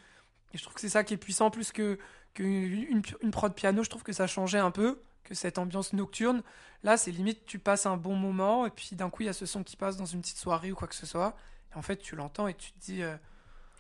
[0.53, 1.99] Et je trouve que c'est ça qui est puissant, plus que
[2.35, 5.93] qu'une une, une prod piano, je trouve que ça changeait un peu, que cette ambiance
[5.93, 6.43] nocturne.
[6.83, 9.33] Là, c'est limite, tu passes un bon moment, et puis d'un coup, il y a
[9.35, 11.37] ce son qui passe dans une petite soirée ou quoi que ce soit.
[11.73, 13.17] Et en fait, tu l'entends et tu te dis, euh,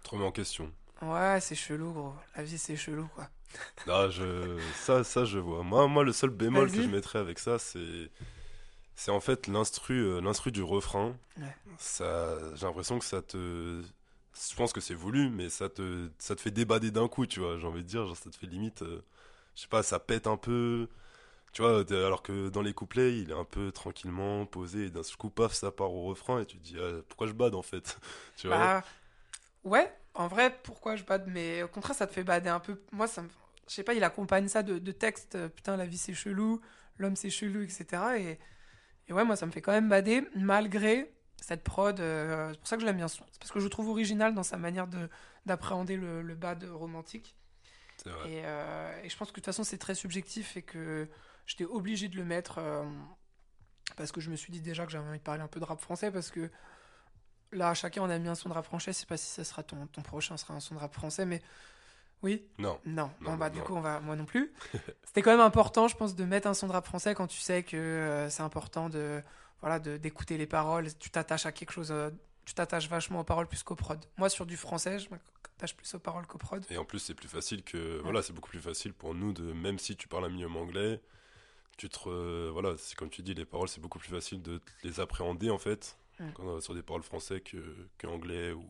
[0.02, 0.70] Te remets en question.
[1.02, 2.14] ouais, c'est chelou, gros.
[2.36, 3.28] La vie, c'est chelou, quoi.
[3.88, 4.60] Ah, je...
[4.76, 5.64] ça, ça, je vois.
[5.64, 8.10] Moi, moi, le seul bémol que je mettrais avec ça, c'est.
[8.94, 11.16] C'est en fait l'instru, euh, l'instru du refrain.
[11.38, 11.56] Ouais.
[11.78, 13.82] Ça, j'ai l'impression que ça te.
[14.34, 17.40] Je pense que c'est voulu, mais ça te, ça te fait débader d'un coup, tu
[17.40, 17.58] vois.
[17.58, 18.82] J'ai envie de dire, genre, ça te fait limite.
[18.82, 19.02] euh,
[19.56, 20.88] Je sais pas, ça pète un peu.
[21.52, 25.02] Tu vois, alors que dans les couplets, il est un peu tranquillement posé, et d'un
[25.18, 27.62] coup, paf, ça part au refrain, et tu te dis, ah, pourquoi je bade en
[27.62, 27.98] fait
[28.36, 28.84] Tu vois Bah,
[29.64, 31.26] ouais, en vrai, pourquoi je bade?
[31.28, 32.82] Mais au contraire, ça te fait bader un peu.
[32.92, 33.28] Moi, ça me.
[33.68, 35.36] Je sais pas, il accompagne ça de, de textes.
[35.36, 36.60] euh, Putain, la vie c'est chelou,
[36.98, 38.18] l'homme c'est chelou, etc.
[38.18, 38.38] Et,
[39.08, 41.12] et ouais, moi, ça me fait quand même bader, malgré
[41.44, 41.98] cette prod.
[42.00, 43.08] euh, c'est pour ça que je l'aime bien.
[43.08, 45.08] C'est parce que je le trouve original dans sa manière de
[45.46, 47.34] d'appréhender le, le bad romantique.
[48.02, 48.30] C'est vrai.
[48.30, 51.08] Et, euh, et je pense que de toute façon, c'est très subjectif et que
[51.46, 52.84] j'étais obligé de le mettre euh,
[53.96, 55.64] parce que je me suis dit déjà que j'avais envie de parler un peu de
[55.64, 56.50] rap français parce que
[57.52, 58.92] là, chacun on a mis un son de rap français.
[58.92, 61.24] Je sais pas si ça sera ton, ton prochain sera un son de rap français,
[61.26, 61.42] mais
[62.22, 62.78] oui, Non.
[62.84, 63.10] non.
[63.22, 64.52] Non, bon, bah, non, du coup, on va, moi non plus.
[65.04, 67.40] C'était quand même important, je pense, de mettre un son de rap français quand tu
[67.40, 69.22] sais que euh, c'est important de
[69.60, 70.88] voilà de- d'écouter les paroles.
[70.98, 72.10] Tu t'attaches à quelque chose, euh,
[72.44, 74.04] tu t'attaches vachement aux paroles plus qu'aux prod.
[74.16, 76.64] Moi, sur du français, je m'attache plus aux paroles qu'aux prod.
[76.70, 78.00] Et en plus, c'est plus facile que.
[78.02, 79.52] Voilà, c'est beaucoup plus facile pour nous de.
[79.52, 81.00] Même si tu parles un minimum anglais,
[81.76, 81.98] tu te.
[81.98, 85.50] re- Voilà, c'est comme tu dis, les paroles, c'est beaucoup plus facile de les appréhender
[85.50, 85.96] en fait.
[86.18, 86.32] Mm.
[86.34, 87.56] Quand on va sur des paroles français que,
[87.98, 88.66] que anglais ou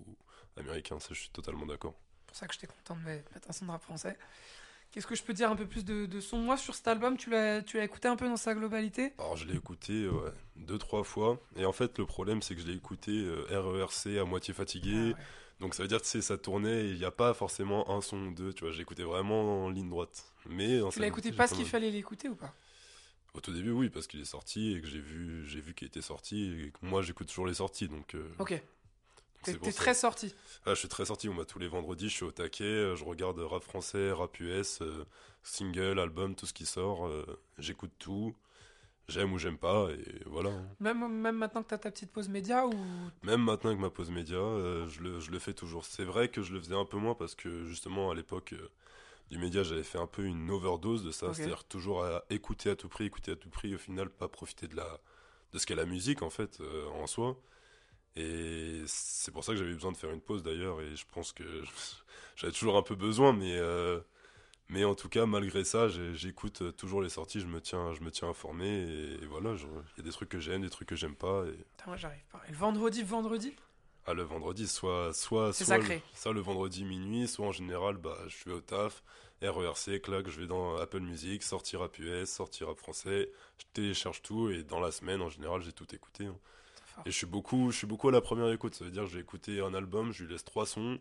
[0.57, 0.99] américain.
[1.01, 1.95] Ça, je suis totalement d'accord.
[2.23, 4.17] C'est pour ça que j'étais content de mettre un son de rap français.
[4.93, 6.39] Qu'est-ce que je peux dire un peu plus de, de son?
[6.39, 9.13] Moi, sur cet album, tu l'as tu l'as écouté un peu dans sa globalité?
[9.19, 11.41] Alors, je l'ai écouté ouais, deux, trois fois.
[11.57, 14.93] Et en fait, le problème, c'est que je l'ai écouté euh, RERC à moitié fatigué.
[14.97, 15.25] Ah ouais.
[15.61, 18.01] Donc, ça veut dire, tu sais, ça tournait et il n'y a pas forcément un
[18.01, 18.53] son ou deux.
[18.53, 20.25] Tu vois, j'ai écouté vraiment en ligne droite.
[20.49, 22.53] Mais Tu l'as écouté parce qu'il fallait l'écouter ou pas?
[23.35, 25.87] Au tout début, oui, parce qu'il est sorti et que j'ai vu, j'ai vu qu'il
[25.87, 28.17] était sorti et que moi j'écoute toujours les sorties, donc.
[28.17, 28.61] euh, Ok.
[29.43, 30.35] T'es très sorti.
[30.67, 31.29] Ah, je suis très sorti.
[31.29, 32.65] Moi, tous les vendredis, je suis au taquet.
[32.65, 35.05] euh, Je regarde rap français, rap US, euh,
[35.43, 37.07] single, album, tout ce qui sort.
[37.07, 37.25] euh,
[37.59, 38.35] J'écoute tout.
[39.09, 40.51] J'aime ou j'aime pas et voilà.
[40.51, 40.69] hein.
[40.79, 42.73] Même, même maintenant que t'as ta petite pause média ou.
[43.25, 45.85] Même maintenant avec ma pause média, euh, je, le, je le fais toujours.
[45.85, 48.55] C'est vrai que je le faisais un peu moins parce que justement à l'époque
[49.31, 52.77] du média, j'avais fait un peu une overdose de ça, c'est-à-dire toujours à écouter à
[52.77, 55.01] tout prix, écouter à tout prix, au final pas profiter de la
[55.53, 56.61] de ce qu'est la musique en fait
[56.95, 57.37] en soi.
[58.17, 61.33] Et c'est pour ça que j'avais besoin de faire une pause d'ailleurs et je pense
[61.33, 61.45] que
[62.37, 64.01] j'avais toujours un peu besoin, mais euh,
[64.69, 68.11] Mais en tout cas, malgré ça, j'écoute toujours les sorties, je me tiens, je me
[68.11, 71.17] tiens informé et, voilà, il y a des trucs que j'aime, des trucs que j'aime
[71.17, 71.45] pas.
[71.47, 71.53] Et...
[71.53, 72.41] Putain, moi, j'arrive pas.
[72.49, 73.57] Et le vendredi, vendredi?
[74.07, 75.97] Ah, le vendredi, soit, soit, sacré.
[75.97, 79.03] Le, ça le vendredi minuit, soit en général, bah, je suis au taf,
[79.43, 84.23] RERC, clac, je vais dans Apple Music, sortir rap US, sortir rap français, je télécharge
[84.23, 86.27] tout et dans la semaine, en général, j'ai tout écouté.
[86.27, 86.37] hein.
[87.07, 89.09] Et je suis beaucoup, je suis beaucoup à la première écoute, ça veut dire que
[89.11, 90.99] je vais écouter un album, je lui laisse trois sons.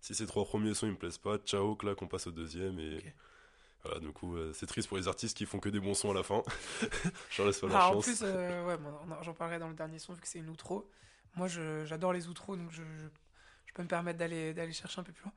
[0.00, 2.78] Si ces trois premiers sons ils me plaisent pas, ciao, clac, on passe au deuxième
[2.78, 3.04] et
[3.84, 4.00] voilà.
[4.00, 6.14] Du coup, euh, c'est triste pour les artistes qui font que des bons sons à
[6.14, 6.42] la fin.
[7.30, 8.04] je leur laisse pas leur Ah, en chance.
[8.04, 10.48] plus, euh, ouais, bon, en- j'en parlerai dans le dernier son vu que c'est une
[10.48, 10.90] outro.
[11.36, 13.06] Moi, j'adore les outros, donc je, je,
[13.66, 15.32] je peux me permettre d'aller d'aller chercher un peu plus loin.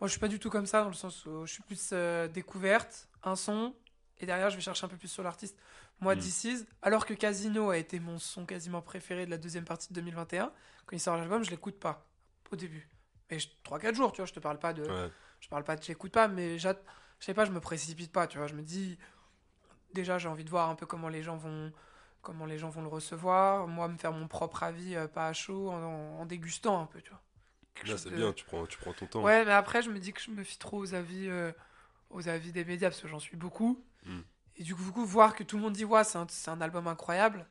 [0.00, 1.90] Moi, je suis pas du tout comme ça, dans le sens où je suis plus
[1.92, 3.74] euh, découverte, un son,
[4.20, 5.58] et derrière, je vais chercher un peu plus sur l'artiste.
[6.02, 6.18] Moi, Mm.
[6.18, 9.88] This Is, alors que Casino a été mon son quasiment préféré de la deuxième partie
[9.88, 10.52] de 2021,
[10.86, 12.04] quand il sort l'album, je l'écoute pas
[12.50, 12.88] au début.
[13.30, 14.82] Mais je- 3-4 jours, tu vois, je te parle pas de.
[14.82, 15.10] Ouais.
[15.40, 16.68] Je parle pas de j'écoute pas, mais je
[17.20, 18.46] sais pas, je me précipite pas, tu vois.
[18.46, 18.98] Je me dis,
[19.94, 21.72] déjà, j'ai envie de voir un peu comment les gens vont,
[22.20, 23.66] comment les gens vont le recevoir.
[23.68, 27.00] Moi, me faire mon propre avis, euh, pas à chaud, en, en dégustant un peu,
[27.00, 27.20] tu vois.
[27.86, 29.22] Là, c'est de- bien, tu prends, tu prends ton temps.
[29.22, 31.52] Ouais, mais après, je me dis que je me fie trop aux avis, euh,
[32.10, 33.82] aux avis des médias, parce que j'en suis beaucoup.
[34.04, 34.20] Mm.
[34.62, 37.44] Et du coup, voir que tout le monde dit, ouais, c'est un, album incroyable.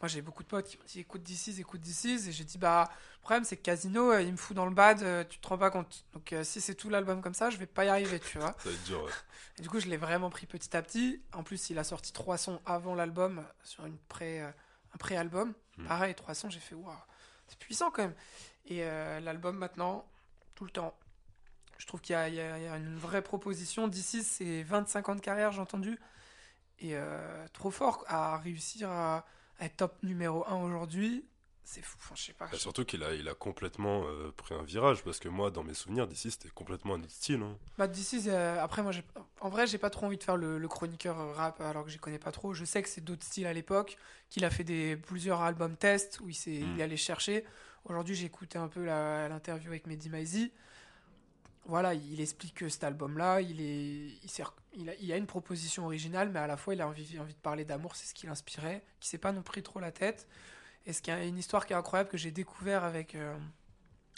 [0.00, 2.26] Moi, j'ai beaucoup de potes qui m'ont dit, écoute DC's, écoute DC's.
[2.26, 4.74] Et j'ai dit, bah, le problème, c'est que Casino, euh, il me fout dans le
[4.74, 6.04] bad, euh, tu te rends pas compte.
[6.14, 8.56] Donc, euh, si c'est tout l'album comme ça, je vais pas y arriver, tu vois.
[8.58, 9.04] Ça va être dur.
[9.04, 9.12] ouais.
[9.60, 11.22] Et du coup, je l'ai vraiment pris petit à petit.
[11.32, 14.50] En plus, il a sorti trois sons avant l'album, sur une pré, euh,
[14.94, 15.54] un pré-album.
[15.76, 15.86] Mm.
[15.86, 16.92] Pareil, trois sons, j'ai fait, waouh,
[17.46, 18.14] c'est puissant quand même.
[18.66, 20.04] Et euh, l'album, maintenant,
[20.56, 20.92] tout le temps.
[21.78, 23.86] Je trouve qu'il y, y a une vraie proposition.
[23.86, 26.00] D'ici, c'est 25 ans de carrière, j'ai entendu.
[26.80, 29.24] Et euh, trop fort à réussir à,
[29.58, 31.24] à être top numéro 1 aujourd'hui.
[31.64, 32.46] C'est fou, Enfin, je sais pas.
[32.50, 35.62] Bah, surtout qu'il a, il a complètement euh, pris un virage parce que moi, dans
[35.64, 37.42] mes souvenirs d'ici, c'était complètement un autre style.
[37.42, 37.58] hein.
[37.76, 38.92] Bah, d'ici, euh, après, moi,
[39.40, 41.98] en vrai, j'ai pas trop envie de faire le, le chroniqueur rap alors que j'y
[41.98, 42.54] connais pas trop.
[42.54, 43.98] Je sais que c'est d'autres styles à l'époque,
[44.30, 46.74] qu'il a fait des, plusieurs albums tests où il, s'est, Mm.
[46.76, 47.44] il allait chercher.
[47.84, 50.52] Aujourd'hui, j'ai écouté un peu l'interview avec Mehdi Maizi.
[51.68, 55.26] Voilà, il explique que cet album-là, il, est, il, sert- il, a, il a une
[55.26, 58.14] proposition originale, mais à la fois, il a envie, envie de parler d'amour, c'est ce
[58.14, 60.26] qui l'inspirait, qui s'est pas non pris trop la tête.
[60.86, 63.36] Et ce qui est une histoire qui est incroyable que j'ai découvert avec, euh,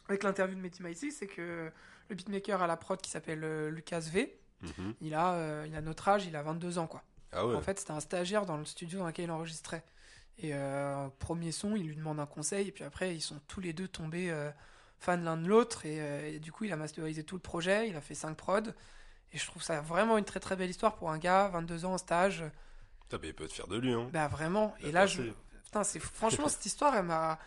[0.09, 1.71] avec l'interview de Mehdi Maizi, c'est que
[2.09, 4.95] le beatmaker à la prod qui s'appelle euh, Lucas V, Mhm.
[5.01, 7.03] il a, euh, il a notre âge, il a 22 ans quoi.
[7.33, 7.55] Ah ouais.
[7.57, 9.83] En fait, c'était un stagiaire dans le studio dans lequel il enregistrait.
[10.39, 10.53] Et
[11.19, 13.89] premier son, il lui demande un conseil, et puis après, ils sont tous les deux
[13.89, 14.31] tombés
[15.01, 17.89] fans l'un de l'autre, et, euh, et du coup, il a masterisé tout le projet,
[17.89, 18.61] il a fait 5 prods,
[19.33, 21.95] et je trouve ça vraiment une très très belle histoire pour un gars, 22 ans
[21.95, 22.45] en stage,
[23.03, 23.93] Putain, mais il peut te faire de lui.
[23.93, 24.09] Hein.
[24.13, 24.73] bah vraiment.
[24.81, 25.23] Et là, je,
[25.65, 27.39] putain, c'est franchement cette histoire, elle m'a,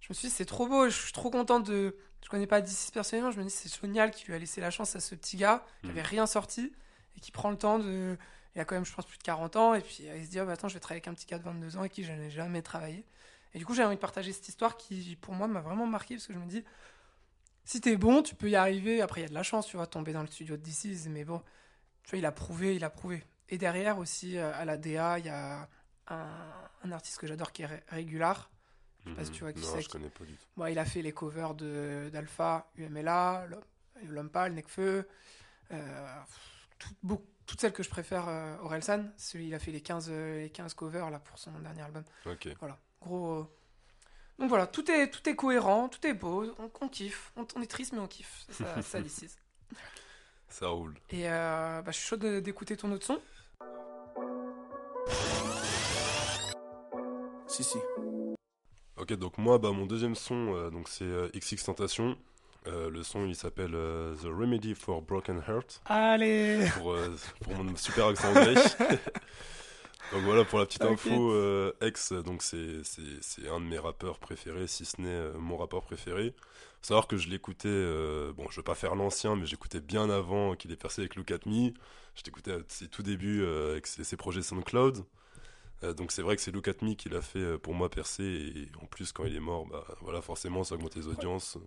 [0.00, 2.60] je me suis dit c'est trop beau, je suis trop content de, je connais pas
[2.60, 5.14] d'ici personnellement, je me dis c'est génial qui lui a laissé la chance à ce
[5.14, 5.90] petit gars qui Mm.
[5.90, 6.72] avait rien sorti
[7.16, 8.16] et qui prend le temps de,
[8.56, 10.40] il a quand même je pense plus de 40 ans et puis il se dit
[10.40, 12.02] oh, bah, attends je vais travailler avec un petit gars de 22 ans avec qui
[12.04, 13.04] je n'ai jamais travaillé.
[13.56, 16.14] Et du coup j'ai envie de partager cette histoire qui pour moi m'a vraiment marqué
[16.14, 16.62] parce que je me dis
[17.64, 19.00] si t'es bon tu peux y arriver.
[19.00, 21.06] Après il y a de la chance tu vois tomber dans le studio de DC's
[21.08, 21.42] mais bon
[22.04, 23.24] tu vois il a prouvé il a prouvé.
[23.48, 25.68] Et derrière aussi euh, à la DA il y a
[26.08, 26.28] un,
[26.84, 28.50] un artiste que j'adore qui est Ré- Régular.
[29.06, 30.46] sais pas si tu vois qui non, c'est je connais pas du tout.
[30.56, 33.46] Bon, il a fait les covers de d'Alpha, UMLA,
[34.04, 35.08] L'Homme- Pâle, Necfeu,
[35.72, 36.16] euh,
[36.78, 39.04] tout- beaucoup- toutes celles que je préfère euh, Orelsan.
[39.16, 42.04] Celui, il a fait les 15, euh, les 15 covers là, pour son dernier album.
[42.26, 42.48] Ok.
[42.60, 43.32] Voilà, gros.
[43.38, 43.44] euh.
[44.38, 47.32] Donc voilà, tout est, tout est cohérent, tout est beau, on, on kiffe.
[47.36, 48.44] On, on est triste, mais on kiffe.
[48.50, 48.98] Ça, ça.
[50.48, 50.94] Ça roule.
[51.10, 53.20] Et euh, bah, je suis chaud d'écouter ton autre son.
[57.46, 57.78] Si, si.
[58.96, 62.16] Ok, donc moi, bah, mon deuxième son, euh, donc c'est euh, XX Tentation.
[62.66, 67.54] Euh, le son, il s'appelle euh, The Remedy for Broken Heart, Allez pour, euh, pour
[67.54, 68.54] mon super accent anglais.
[70.10, 73.78] donc voilà, pour la petite info, euh, X, donc c'est c'est- c'est un de mes
[73.78, 76.34] rappeurs préférés, si ce n'est euh, mon rappeur préféré.
[76.82, 80.08] Faut savoir que je l'écoutais, euh, bon, je vais pas faire l'ancien, mais j'écoutais bien
[80.10, 81.72] avant qu'il ait percé avec Look At Me.
[82.14, 85.04] Je t'écoutais à ses tout débuts euh, avec ses, ses projets SoundCloud.
[85.96, 88.68] Donc c'est vrai que c'est Look At Me qui l'a fait pour moi percer et
[88.82, 91.58] en plus quand il est mort, bah voilà forcément ça augmente les audiences.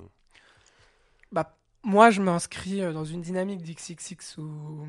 [1.31, 4.87] Bah, moi, je m'inscris dans une dynamique d'XXX où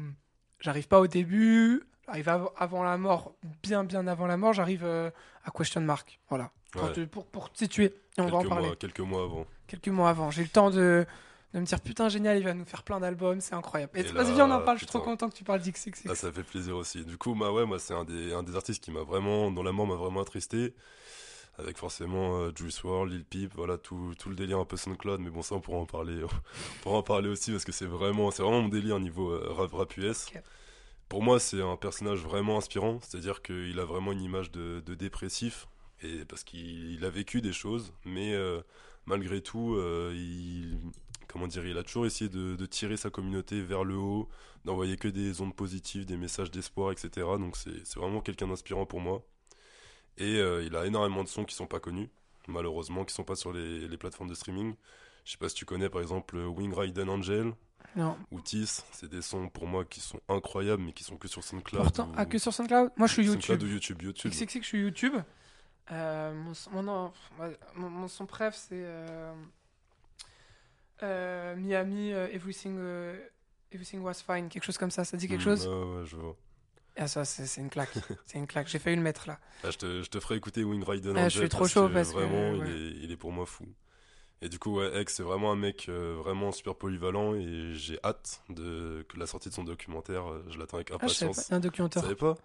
[0.60, 4.84] j'arrive pas au début, j'arrive av- avant la mort, bien bien avant la mort, j'arrive
[4.84, 5.10] euh,
[5.44, 6.18] à question mark.
[6.28, 6.50] Voilà.
[6.72, 6.92] Pour, Ouais.
[6.92, 7.94] te, pour, pour te situer.
[8.16, 8.66] Et on va en quelques parler.
[8.68, 9.46] mois, quelques mois avant.
[9.66, 10.30] Quelques mois avant.
[10.30, 11.04] J'ai eu le temps de,
[11.54, 13.92] de me dire putain, génial, il va nous faire plein d'albums, c'est incroyable.
[13.96, 16.06] Et Et vas-y, viens, on en parle, je suis trop content que tu parles d'XXX.
[16.08, 17.04] Ah, ça fait plaisir aussi.
[17.04, 19.62] Du coup, bah ouais, moi c'est un des, un des artistes qui m'a vraiment, dont
[19.62, 20.74] la mort m'a vraiment attristé.
[21.58, 25.20] avec forcément euh, Juice WRLD, Lil Peep, voilà tout, tout le délire un peu SoundCloud,
[25.20, 27.84] mais bon ça on pourra en parler, on pourra en parler aussi parce que c'est
[27.84, 30.28] vraiment, c'est vraiment mon délire niveau euh, rap, rap US.
[30.34, 30.40] Ok.
[31.10, 35.66] Pour moi c'est un personnage vraiment inspirant, c'est-à-dire qu'il a vraiment une image de, dépressif,
[36.02, 38.62] et parce qu'il il a vécu des choses, mais euh,
[39.06, 40.78] malgré tout, euh, il,
[41.26, 44.28] comment dire, il a toujours essayé de, tirer sa communauté vers le haut,
[44.64, 47.26] d'envoyer que des ondes positives, des messages d'espoir, etc.
[47.40, 49.24] Donc c'est vraiment quelqu'un d'inspirant pour moi.
[50.16, 52.08] Et euh, il a énormément de sons qui sont pas connus,
[52.46, 54.76] malheureusement, qui sont pas sur les, plateformes de streaming.
[55.24, 57.52] Je sais pas si tu connais par exemple Wing Raiden Angel
[57.96, 58.16] Non.
[58.30, 61.42] ou Tis, c'est des sons pour moi qui sont incroyables mais qui sont que sur
[61.42, 61.82] SoundCloud.
[61.82, 62.90] Pourtant, ou- ah, que sur SoundCloud?
[62.96, 63.98] Moi, je suis SoundCloud YouTube.
[64.02, 64.30] ou YouTube, YouTube.
[64.32, 65.14] XXX, je suis YouTube.
[65.90, 67.12] Euh, mon, son- mon,
[67.74, 69.32] mon, mon son préf, c'est euh,
[71.02, 72.78] euh, Miami, Everything,
[73.72, 75.04] Everything Was Fine, quelque chose comme ça.
[75.04, 75.66] Ça dit quelque Mm, chose?
[75.66, 76.36] ouais, ouais, je vois.
[76.96, 77.90] Ah, ça, c'est une claque.
[78.26, 78.68] c'est une claque.
[78.68, 79.38] J'ai failli le mettre là.
[79.64, 82.08] Ah, je, te, je te ferai écouter Wing Raiden Ah, je suis trop chaud parce
[82.12, 82.58] que, vraiment, ouais.
[82.58, 83.66] il, est, il est pour moi fou.
[84.42, 88.42] Et du coup, ouais, c'est vraiment un mec euh, vraiment super polyvalent et j'ai hâte
[88.48, 91.48] de que la sortie de son documentaire, euh, je l'attends avec Ah, je impatience.
[91.48, 91.56] pas.
[91.56, 92.02] Un documentaire.
[92.02, 92.36] savais pas?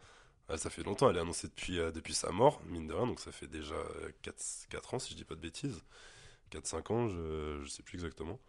[0.49, 3.07] Ah, Ça fait longtemps, elle est annoncée depuis, euh, depuis sa mort, mine de rien,
[3.07, 3.75] donc ça fait déjà
[4.23, 5.83] 4, ans si je dis pas de bêtises.
[6.51, 8.39] 4-5 ans, je, je sais plus exactement.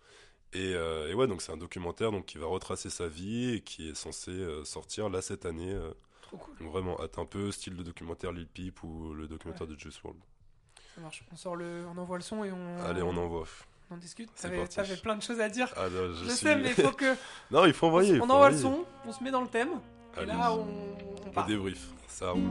[0.52, 3.60] Et, euh, et ouais, donc c'est un documentaire donc, qui va retracer sa vie et
[3.60, 4.32] qui est censé
[4.64, 5.74] sortir là cette année.
[6.22, 6.56] Trop cool.
[6.58, 10.02] donc vraiment, hâte un peu, style de documentaire Lil Peep ou le documentaire de Juice
[10.02, 10.18] WRLD.
[10.96, 11.22] Ça marche.
[11.32, 12.84] On sort le, on envoie le son et on.
[12.84, 13.44] Allez, on envoie.
[13.90, 14.30] on discute.
[14.34, 15.72] T'avais t'avais plein de choses à dire.
[15.76, 17.14] Ah, je Je suis- sais, mais il faut que.
[17.50, 18.18] non, il faut envoyer.
[18.20, 19.68] on faut envoie le son, on se met dans le thème.
[20.20, 21.46] Et là, on, on on part.
[21.46, 21.86] débrief.
[22.08, 22.42] Ça roule.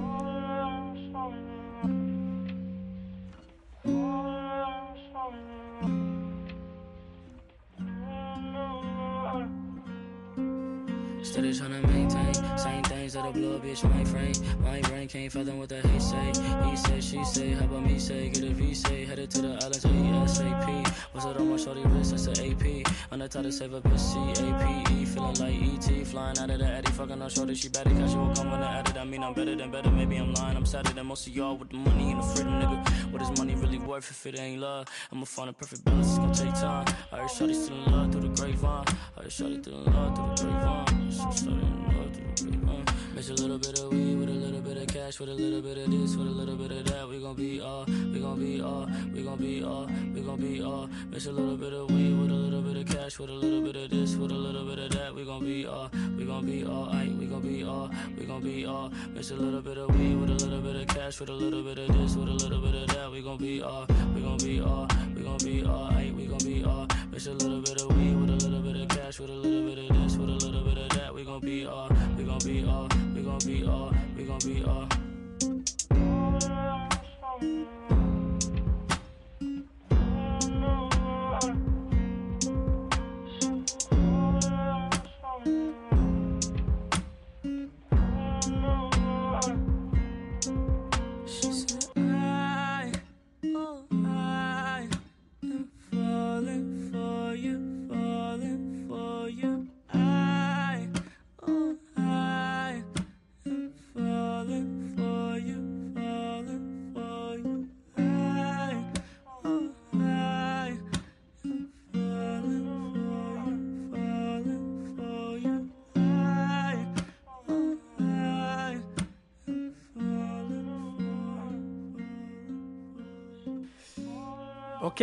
[11.23, 12.81] Maintain same
[13.13, 14.34] that'll blow a bitch my frame.
[14.62, 16.32] My brain can't fathom what the hate say.
[16.70, 18.30] He say, she say, how about me say?
[18.30, 20.88] Get a V say, headed to the islands ASAP.
[21.12, 22.12] What's it on my shorty wrist?
[22.12, 22.91] That's an AP.
[23.12, 25.06] On the top to save a C-A-P-E.
[25.06, 26.04] Feeling like E.T.
[26.06, 26.91] Flying out of the Addy.
[26.91, 28.98] Fucking on shorty, she better cause she will come when I added.
[28.98, 29.91] I mean, I'm better than better.
[29.91, 30.58] Maybe I'm lying.
[30.58, 33.12] I'm sadder than most of y'all with the money and the freedom, nigga.
[33.12, 34.88] What is money really worth if it ain't love?
[35.12, 36.08] I'ma find a perfect balance.
[36.08, 36.86] It's gonna take time.
[37.12, 38.86] I heard shorty still in love through the grapevine.
[39.18, 41.12] I heard shorty still in love through the grapevine.
[41.12, 42.94] She started in love through the grapevine.
[43.15, 45.62] Mix a little bit of weed with a little bit of cash, with a little
[45.62, 47.08] bit of this, with a little bit of that.
[47.08, 50.62] We gon' be all, we gon' be all, we gon' be all, we gon' be
[50.62, 50.89] all.
[51.10, 53.62] Mix a little bit of weed with a little bit of cash, with a little
[53.62, 55.15] bit of this, with a little bit of that.
[55.15, 58.41] We gon' be all, we gon' be all, aight, we gon' be all, we gon'
[58.41, 58.91] be all.
[59.13, 61.63] Mix a little bit of weed with a little bit of cash, with a little
[61.63, 63.10] bit of this, with a little bit of that.
[63.10, 66.39] We gon' be all, we gon' be all, we gon' be all, aight, we gon'
[66.39, 66.86] be all.
[67.13, 68.44] Mix a little bit of weed with a
[68.86, 71.13] of cash, with a little bit of this, with a little bit of that.
[71.13, 74.63] We gon' be all, we gon' be all, we gon' be all, we gon' be
[74.63, 74.88] all.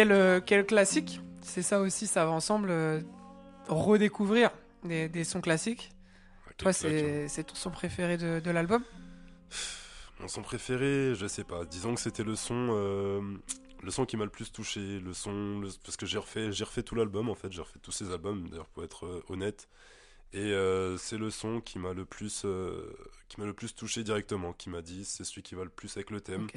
[0.03, 2.71] Quel, euh, quel classique C'est ça aussi, ça va ensemble.
[2.71, 3.01] euh,
[3.69, 4.51] redécouvrir
[4.85, 5.93] des, des sons classiques.
[6.57, 8.83] Toi, c'est c'est ton son préféré de, de l'album?
[10.21, 11.65] Mon son préféré, je sais pas.
[11.65, 13.21] Disons que c'était le son, euh,
[13.83, 16.65] le son qui m'a le plus touché, le son, le- parce que j'ai refait, j'ai
[16.65, 19.69] refait tout l'album en fait, j'ai refait tous ces albums d'ailleurs pour être euh, honnête.
[20.33, 22.93] Et euh, c'est le son qui m'a le plus, euh,
[23.29, 25.97] qui m'a le plus touché directement, qui m'a dit c'est celui qui va le plus
[25.97, 26.45] avec le thème.
[26.45, 26.57] Ok.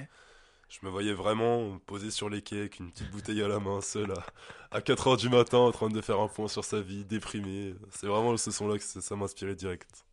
[0.81, 3.79] Je me voyais vraiment posé sur les quais avec une petite bouteille à la main,
[3.81, 7.05] seul à, à 4h du matin en train de faire un point sur sa vie,
[7.05, 7.75] déprimé.
[7.91, 10.05] C'est vraiment ce son-là que ça inspiré direct.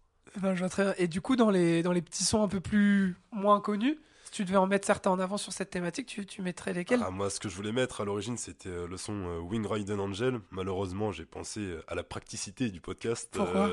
[0.99, 3.99] Et du coup, dans les, dans les petits sons un peu plus moins connus,
[4.33, 7.03] si tu devais en mettre certains en avant sur cette thématique, tu, tu mettrais lesquels?
[7.05, 9.67] Ah, moi, ce que je voulais mettre à l'origine, c'était euh, le son euh, Wing
[9.67, 10.41] Raiden Angel.
[10.51, 13.29] Malheureusement, j'ai pensé euh, à la practicité du podcast.
[13.37, 13.71] euh, Pourquoi?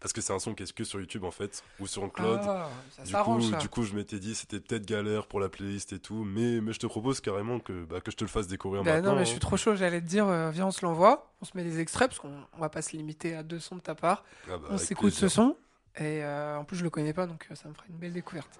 [0.00, 2.40] Parce que c'est un son qui est que sur YouTube, en fait, ou sur Cloud.
[2.42, 3.56] Ah, ça du, coup, ça.
[3.58, 6.24] du coup, je m'étais dit, c'était peut-être galère pour la playlist et tout.
[6.24, 8.94] Mais, mais je te propose carrément que, bah, que je te le fasse découvrir Ben
[8.94, 9.10] maintenant.
[9.10, 9.32] non, mais je hein.
[9.32, 11.78] suis trop chaud, j'allais te dire, euh, viens, on se l'envoie, on se met des
[11.78, 14.24] extraits, parce qu'on on va pas se limiter à deux sons de ta part.
[14.48, 15.56] Ah, bah, on s'écoute ce son,
[15.96, 18.58] et euh, en plus, je le connais pas, donc ça me fera une belle découverte.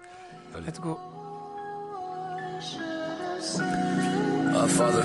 [0.53, 0.67] Allez.
[0.67, 0.99] Let's go.
[2.61, 2.69] Our
[4.67, 5.01] Father,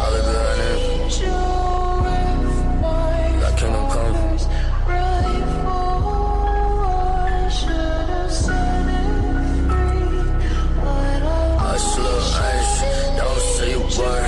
[0.00, 1.10] hallowed be thy name.
[3.40, 4.14] Thy kingdom come.
[11.58, 12.18] I slow
[12.52, 12.74] ice,
[13.18, 14.24] don't say a word.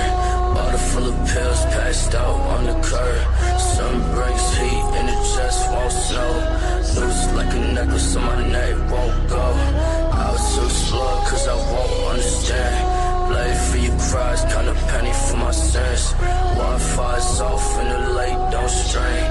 [0.55, 3.21] Bottle full of pills passed out on the curb.
[3.61, 6.33] Sun breaks heat in the chest, won't snow.
[6.99, 9.22] Noose like a necklace on my neck, won't
[16.03, 16.21] sins.
[16.57, 19.25] Wi-Fi's off in the lake, don't strain.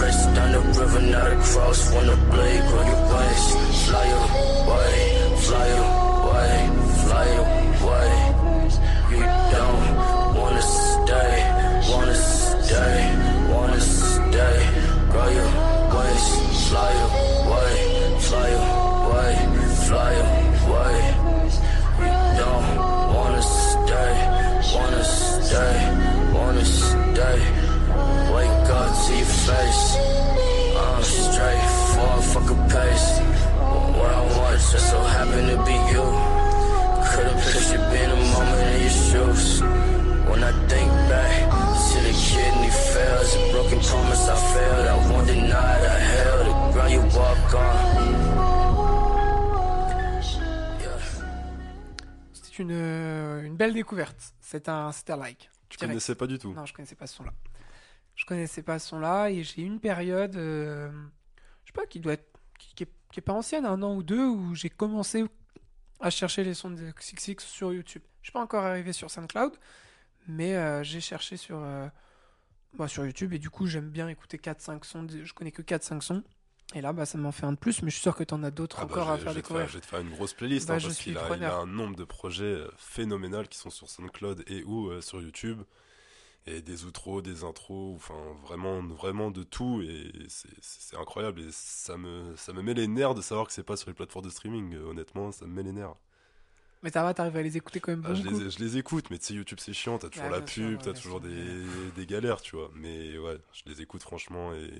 [0.00, 1.92] Race down the river, not across.
[1.94, 3.46] When the blade grow your wings,
[3.86, 6.01] fly away, fly away,
[29.52, 29.84] face.
[30.82, 33.08] I'm straight for a fucking pace.
[33.98, 36.06] What I want just so happen to be you.
[37.10, 39.44] Could've pictured being a moment in your shoes.
[40.28, 41.34] When I think back
[41.88, 44.86] to the kidney fails, a broken promise I failed.
[44.94, 48.02] I won't deny it, I held the ground you walk on.
[52.58, 54.34] Une, euh, une belle découverte.
[54.40, 55.50] C'est un, c'est un like.
[55.68, 55.92] Tu Direct.
[55.94, 56.52] connaissais pas du tout.
[56.52, 57.32] Non, je connaissais pas ce son-là.
[58.14, 60.90] Je connaissais pas ce son-là et j'ai eu une période, euh,
[61.64, 62.26] je sais pas, qui doit être,
[62.58, 65.24] qui, qui est, qui est pas ancienne, un an ou deux, où j'ai commencé
[66.00, 68.02] à chercher les sons de XX sur YouTube.
[68.20, 69.52] Je suis pas encore arrivé sur SoundCloud,
[70.28, 71.88] mais euh, j'ai cherché sur, euh,
[72.74, 75.06] bah, sur YouTube et du coup j'aime bien écouter 4-5 sons.
[75.24, 76.22] Je connais que 4-5 sons.
[76.74, 78.32] Et là, bah, ça m'en fait un de plus, mais je suis sûr que tu
[78.32, 79.68] en as d'autres Ah bah, encore à faire découvrir.
[79.68, 81.96] je vais te faire une grosse playlist Bah, hein, parce qu'il a, a un nombre
[81.96, 85.60] de projets euh, phénoménal qui sont sur SoundCloud et ou euh, sur YouTube
[86.46, 91.96] et des outros, des intros, enfin vraiment vraiment de tout et c'est- incroyable et ça
[91.96, 94.30] me ça me met les nerfs de savoir que c'est pas sur les plateformes de
[94.30, 94.74] streaming.
[94.74, 95.94] euh, honnêtement, ça me met les nerfs.
[96.82, 98.40] Mais ça va, t'arrives à les écouter quand même Ah, je, beaucoup.
[98.40, 100.92] les, je les écoute, mais tu sais, YouTube c'est chiant, t'as toujours la pub, t'as
[100.92, 101.64] toujours des,
[101.94, 102.72] des galères, tu vois.
[102.74, 104.70] Mais ouais, je les écoute franchement et.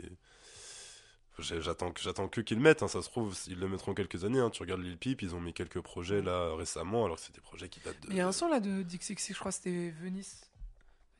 [1.39, 1.91] J'attends
[2.29, 4.39] que, qu'ils le mettent, hein, ça se trouve, ils le mettront quelques années.
[4.39, 4.51] hein.
[4.51, 7.41] Tu regardes Lil Peep, ils ont mis quelques projets là récemment, alors que c'est des
[7.41, 8.11] projets qui datent de.
[8.11, 10.43] Il y a un son là de DXX, je crois que c'était Venice.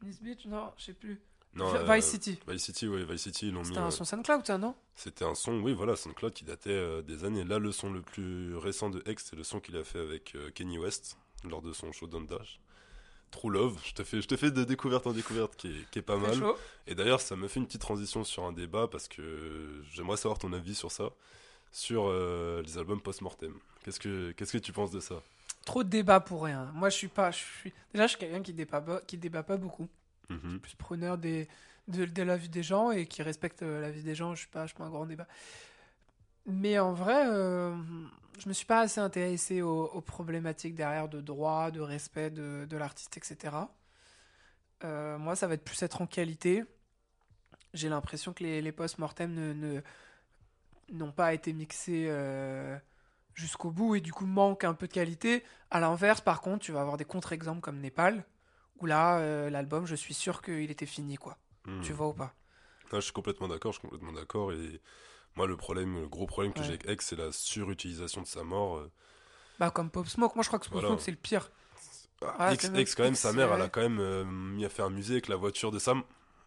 [0.03, 1.21] Venice Beach Non, je sais plus.
[1.55, 2.39] Non, Vi- euh, Vice City.
[2.49, 3.67] Vice City, ouais, Vice City, ils l'ont mis.
[3.67, 3.91] C'était un ouais.
[3.91, 4.75] son SoundCloud, ça, non?
[4.95, 7.45] C'était un son, oui, voilà, SoundCloud qui datait euh, des années.
[7.45, 10.35] Là, le son le plus récent de X, c'est le son qu'il a fait avec
[10.35, 12.61] euh, Kenny West lors de son show Dash.
[13.31, 15.99] True Love, je te fais, je te fais de découverte en découverte qui est, qui
[15.99, 16.35] est pas mal.
[16.39, 16.57] chaud.
[16.87, 20.39] Et d'ailleurs, ça me fait une petite transition sur un débat parce que j'aimerais savoir
[20.39, 21.11] ton avis sur ça,
[21.71, 23.55] sur euh, les albums post-mortem.
[23.85, 25.23] Qu'est-ce que, qu'est-ce que tu penses de ça?
[25.65, 26.71] Trop de débats pour rien.
[26.75, 27.31] Moi, je suis pas.
[27.31, 27.73] Je suis...
[27.93, 29.89] Déjà, je suis quelqu'un qui débat, pas, qui débat pas beaucoup.
[30.29, 30.61] Mhm.
[30.61, 31.49] Plus preneur des,
[31.89, 34.35] de, de la vie des gens et qui respecte euh, la vie des gens.
[34.35, 35.27] Je suis pas, je suis pas un grand débat.
[36.47, 37.77] Mais en vrai, euh,
[38.39, 42.67] je me suis pas assez intéressé aux, aux problématiques derrière de droit, de respect de,
[42.69, 43.57] de l'artiste, etc.
[44.85, 46.65] Euh, moi, ça va être plus être en qualité.
[47.75, 49.81] J'ai l'impression que les, les post-mortem ne, ne-
[50.91, 52.77] n'ont pas été mixés euh,
[53.35, 55.45] jusqu'au bout et du coup manquent un peu de qualité.
[55.71, 58.25] À l'inverse, par contre, tu vas avoir des contre-exemples comme Népal,
[58.81, 61.39] où là, euh, l'album, je suis sûr qu'il était fini, quoi.
[61.67, 61.83] Mhm.
[61.83, 62.35] Tu vois ou pas?
[62.93, 64.53] Ah, je suis complètement d'accord, je suis complètement d'accord.
[64.53, 64.81] Et
[65.37, 66.65] moi, le problème, le gros problème que Ouais.
[66.65, 68.79] j'ai avec X, c'est la surutilisation de sa mort.
[68.79, 68.91] euh,
[69.59, 70.35] Bah, comme Pop Smoke.
[70.35, 70.89] Moi, je crois que Pop Voilà.
[70.89, 71.51] Smoke, c'est le pire.
[72.23, 74.69] Ah, Ah, X, quand même, X, sa mère, elle a quand même euh, mis à
[74.69, 76.03] faire un musée avec la voiture de Sam.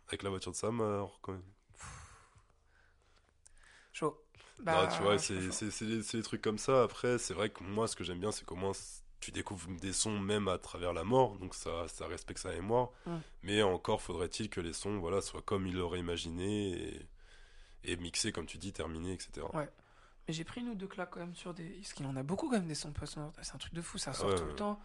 [0.08, 1.44] Avec la voiture de Sam, alors, quand même.
[4.60, 5.52] Non, Bah, tu vois, c'est chaud.
[5.52, 6.84] c'est- c'est des, trucs comme ça.
[6.84, 8.72] Après, c'est vrai que moi, ce que j'aime bien, c'est comment
[9.20, 11.38] tu découvres des sons même à travers la mort.
[11.38, 12.90] Donc, ça, ça respecte sa mémoire.
[13.06, 13.18] Mm.
[13.44, 17.08] Mais encore faudrait-il que les sons voilà, soient comme il l'aurait imaginé et,
[17.84, 19.46] et mixés, comme tu dis, terminés, etc.
[19.54, 19.70] Ouais.
[20.28, 21.68] Mais j'ai pris une ou deux claques quand même sur des.
[21.82, 23.98] Parce qu'il en a beaucoup quand même des sons post C'est un truc de fou,
[23.98, 24.80] ça sort ouais, tout le temps.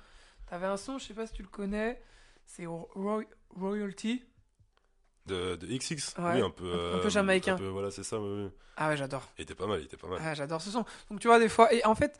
[0.46, 2.02] T'avais un son, je sais pas si tu le connais,
[2.44, 3.24] c'est Roy-
[3.56, 4.24] Royalty.
[5.30, 6.66] De, de XX Ouais, Oui, un peu.
[6.72, 7.54] un peu euh, jamaïcain.
[7.54, 8.18] un peu, voilà, c'est ça.
[8.76, 9.28] Ah ouais, j'adore.
[9.38, 10.18] Il était pas mal, il était pas mal.
[10.22, 10.84] Ah, j'adore ce son.
[11.10, 11.72] Donc tu vois, des fois.
[11.72, 12.18] Et en fait,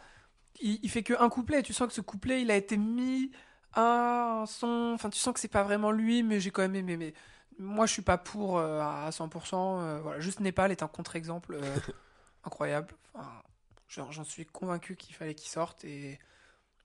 [0.60, 1.62] il, il fait que un couplet.
[1.62, 3.30] Tu sens que ce couplet, il a été mis
[3.72, 4.92] à un son.
[4.94, 6.96] Enfin, tu sens que c'est pas vraiment lui, mais j'ai quand même aimé.
[6.96, 7.14] Mais
[7.58, 9.54] moi, je suis pas pour euh, à 100%.
[9.82, 10.20] euh, voilà.
[10.20, 11.76] Juste Népal est un contre-exemple euh,
[12.44, 12.94] incroyable.
[13.14, 13.30] Enfin,
[13.88, 15.84] j'en suis convaincu qu'il fallait qu'il sorte.
[15.84, 16.18] Et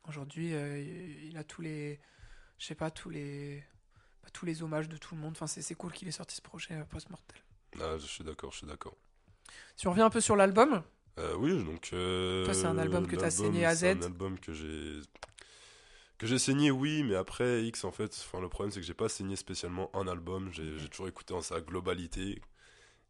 [0.07, 0.53] aujourd'hui,
[1.29, 1.99] il a tous les.
[2.57, 3.63] Je sais pas, tous les.
[4.35, 5.31] Tous les hommages de tout le monde.
[5.31, 7.37] Enfin, c'est c'est cool qu'il ait sorti ce projet euh, post-mortel.
[7.81, 8.95] Ah, je suis d'accord, je suis d'accord.
[9.75, 10.83] Si on revient un peu sur l'album,
[11.17, 11.89] Euh, oui, donc.
[11.93, 13.97] euh, Toi, c'est un album que t'as l'album, saigné à C'est Z.
[14.03, 14.99] un album que j'ai.
[16.17, 18.93] Que j'ai saigné, oui, mais après, X, en fait, enfin, le problème, c'est que j'ai
[18.93, 20.49] pas saigné spécialement un album.
[20.53, 22.41] J'ai toujours écouté en sa globalité.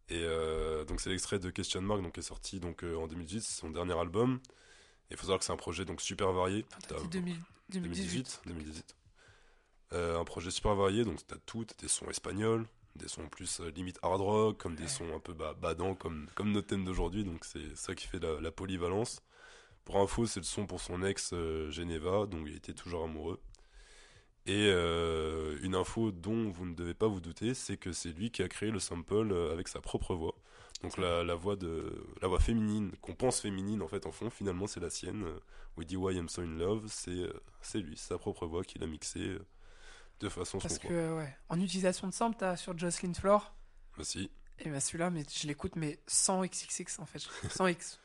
[0.09, 3.41] Et euh, donc, c'est l'extrait de Question Mark, donc, qui est sorti donc, en 2018,
[3.41, 4.39] c'est son dernier album.
[5.09, 6.65] Et il faut savoir que c'est un projet donc, super varié.
[6.88, 7.38] T'as T'as- dit 2000
[7.69, 7.71] 2018.
[7.71, 8.41] 2018.
[8.47, 8.95] 2018.
[9.93, 12.65] Euh, un projet super varié, donc t'as tout, t'as des sons espagnols,
[12.95, 16.27] des sons plus euh, limite hard rock, comme des sons un peu bah, badants, comme,
[16.36, 19.21] comme notre thème d'aujourd'hui, donc c'est ça qui fait la, la polyvalence.
[19.86, 23.39] Pour info, c'est le son pour son ex euh, Geneva, dont il était toujours amoureux.
[24.47, 28.31] Et euh, une info dont vous ne devez pas vous douter, c'est que c'est lui
[28.31, 30.36] qui a créé le sample avec sa propre voix.
[30.83, 34.29] Donc la, la voix de la voix féminine qu'on pense féminine en fait en fond
[34.29, 35.25] finalement c'est la sienne.
[35.77, 37.23] We dit Why I'm So In Love, c'est
[37.61, 39.39] c'est lui, sa propre voix qu'il a mixé euh,
[40.20, 43.53] de façon Parce son que, ouais, en utilisation de sample, t'as sur Jocelyn Flore.
[43.97, 44.30] Aussi.
[44.59, 47.20] Et ben celui-là, mais je l'écoute, mais sans XXX en fait.
[47.49, 47.99] Sans X.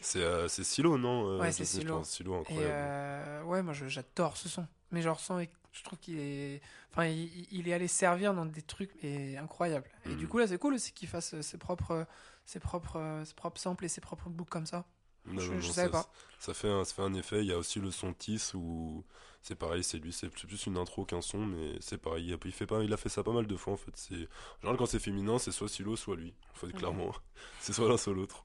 [0.00, 2.04] C'est euh, c'est Silo non euh, Ouais, c'est Silo.
[2.04, 2.68] Silo Et incroyable.
[2.72, 4.66] euh, ouais, moi j'adore ce son.
[4.90, 6.60] Mais genre sans, je trouve qu'il est,
[6.92, 9.88] enfin, il, il est allé servir dans des trucs mais incroyables.
[10.06, 12.06] Et du coup là, c'est cool aussi qu'il fasse euh, ses propres,
[12.44, 14.84] ses propres, ses propres samples et ses propres books comme ça.
[15.26, 16.08] Non, je- non, je savais ça, pas.
[16.38, 17.40] Ça fait, un, ça fait un effet.
[17.40, 19.04] Il y a aussi le son Tis où
[19.42, 22.26] c'est pareil, c'est lui, c'est plus une intro qu'un son, mais c'est pareil.
[22.28, 23.92] Il, il fait pas, il a fait ça pas mal de fois en fait.
[23.96, 26.34] C'est, en général, quand c'est féminin, c'est soit Silo, soit lui.
[26.54, 26.74] En fait, Ok.
[26.74, 27.12] clairement,
[27.58, 28.44] c'est soit l'un, soit l'autre.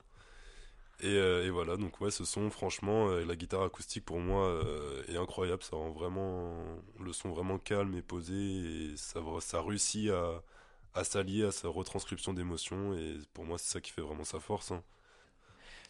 [1.02, 4.46] Et, euh, et voilà, donc ouais, ce son, franchement, euh, la guitare acoustique pour moi
[4.48, 5.64] euh, est incroyable.
[5.64, 6.66] Ça rend vraiment
[7.00, 8.34] le son vraiment calme et posé,
[8.92, 10.44] et ça, ça réussit à,
[10.94, 12.94] à s'allier à sa retranscription d'émotions.
[12.98, 14.72] Et pour moi, c'est ça qui fait vraiment sa force.
[14.72, 14.84] hein.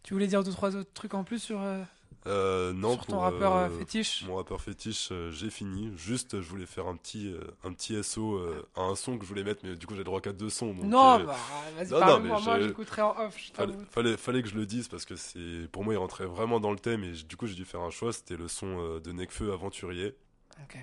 [0.04, 1.84] Tu voulais dire deux trois autres trucs en plus sur, euh,
[2.28, 4.24] Euh, non, sur ton pour, rappeur euh, euh, fétiche?
[4.28, 5.92] Mon rappeur fétiche, euh, j'ai fini.
[5.96, 7.34] Juste, je voulais faire un petit,
[7.64, 8.40] un petit SO
[8.76, 10.50] à un son que je voulais mettre, mais du coup, j'ai le droit qu'à deux
[10.50, 10.74] sons.
[10.74, 11.36] donc, Non, bah
[11.78, 13.36] vas-y, parle-moi, moi j'écouterai en off.
[13.38, 13.86] je fallait, t'avoue.
[13.92, 16.72] fallait, fallait que je le dise parce que c'est, pour moi, il rentrait vraiment dans
[16.72, 18.12] le thème et du coup, j'ai dû faire un choix.
[18.14, 20.16] C'était le son de Necfeu Aventurier,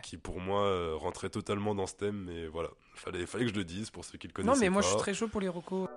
[0.03, 2.25] qui pour moi euh, rentrait totalement dans ce thème.
[2.27, 4.55] Mais voilà, fallait, fallait que je le dise pour ceux qui le connaissent.
[4.55, 5.89] Non, mais moi je suis très chaud pour les recos.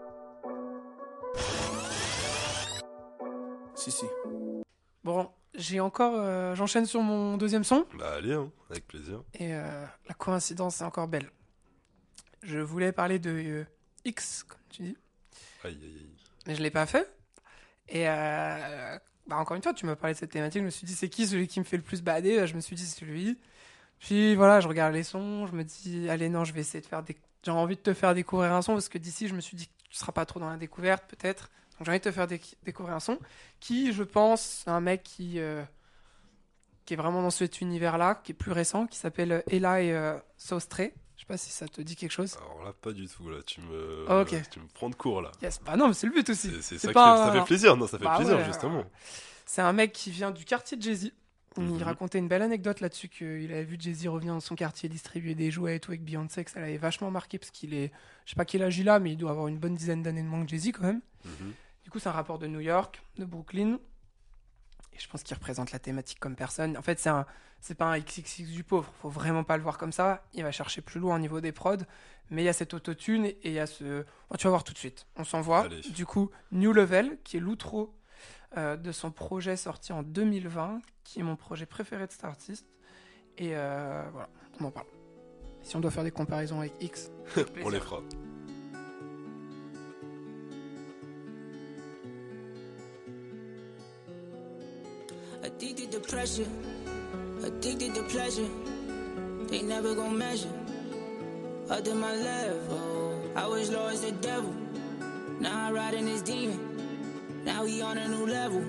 [3.90, 4.06] Si, si.
[5.04, 7.88] Bon, j'ai encore, euh, j'enchaîne sur mon deuxième son.
[7.98, 9.24] Bah allez, hein, avec plaisir.
[9.34, 11.32] Et euh, la coïncidence est encore belle.
[12.44, 13.66] Je voulais parler de euh,
[14.06, 14.98] X, comme tu dis,
[15.64, 16.10] Aïe, aïe, aïe.
[16.46, 17.12] mais je l'ai pas fait.
[17.88, 20.62] Et euh, bah, encore une fois, tu m'as parlé de cette thématique.
[20.62, 22.46] Je me suis dit, c'est qui celui qui me fait le plus bader?
[22.46, 23.40] Je me suis dit, c'est lui.
[23.98, 25.48] Puis voilà, je regarde les sons.
[25.48, 27.18] Je me dis, allez, non, je vais essayer de faire des.
[27.44, 29.66] J'ai envie de te faire découvrir un son parce que d'ici, je me suis dit
[29.68, 31.50] que tu seras pas trop dans la découverte, peut-être.
[31.80, 33.18] Donc j'ai envie de te faire déc- découvrir un son
[33.60, 35.40] qui, je pense, un mec qui.
[35.40, 35.64] euh,
[36.86, 40.82] qui est vraiment dans cet univers-là, qui est plus récent, qui s'appelle Eli euh, Sostre.
[41.16, 42.36] Je sais pas si ça te dit quelque chose.
[42.38, 43.30] Alors là, pas du tout.
[43.30, 44.36] Là, tu me, ok.
[44.50, 45.32] tu me prends de court là.
[45.42, 46.50] Yes, bah non, mais c'est le but aussi.
[46.62, 48.84] C'est, ça, pas fait, ça fait plaisir, non Ça fait Bah plaisir ouais, justement.
[49.46, 51.12] C'est un mec qui vient du quartier de Jay-Z.
[51.58, 51.84] Il Mhm.
[51.84, 55.52] racontait une belle anecdote là-dessus qu'il avait vu Jay-Z revenir dans son quartier distribuer des
[55.52, 57.92] jouets et tout avec Beyoncé, que ça l'avait vachement marqué parce qu'il est,
[58.26, 60.22] je sais pas quel âge il a, mais il doit avoir une bonne dizaine d'années
[60.24, 61.02] de moins que Jay-Z quand même.
[61.26, 61.54] Mhm.
[61.90, 63.80] Du coup, c'est un rapport de New York, de Brooklyn.
[64.94, 66.78] Et je pense qu'il représente la thématique comme personne.
[66.78, 67.26] En fait, c'est un,
[67.62, 68.94] c'est pas un XXX du pauvre.
[69.02, 70.22] Faut vraiment pas le voir comme ça.
[70.36, 71.78] Il va chercher plus loin au niveau des prods.
[72.30, 74.04] Mais il y a cette autotune et il y a ce.
[74.30, 75.08] Bon, tu vas voir tout de suite.
[75.16, 75.68] On s'envoie.
[75.68, 77.92] Du coup, New Level, qui est l'outro
[78.56, 82.68] euh, de son projet sorti en 2020, qui est mon projet préféré de cet artiste.
[83.40, 84.30] Et euh, voilà,
[84.60, 84.86] on en parle.
[85.64, 87.10] Si on doit faire des comparaisons avec X,
[87.64, 88.04] On les fera.
[96.10, 96.48] Pressure,
[97.44, 98.48] addicted to pleasure.
[99.48, 100.50] They never gon' measure
[101.70, 103.22] up to my level.
[103.36, 104.54] I was low as the devil.
[105.40, 107.44] Now I riding this demon.
[107.46, 108.64] Now we on a new level.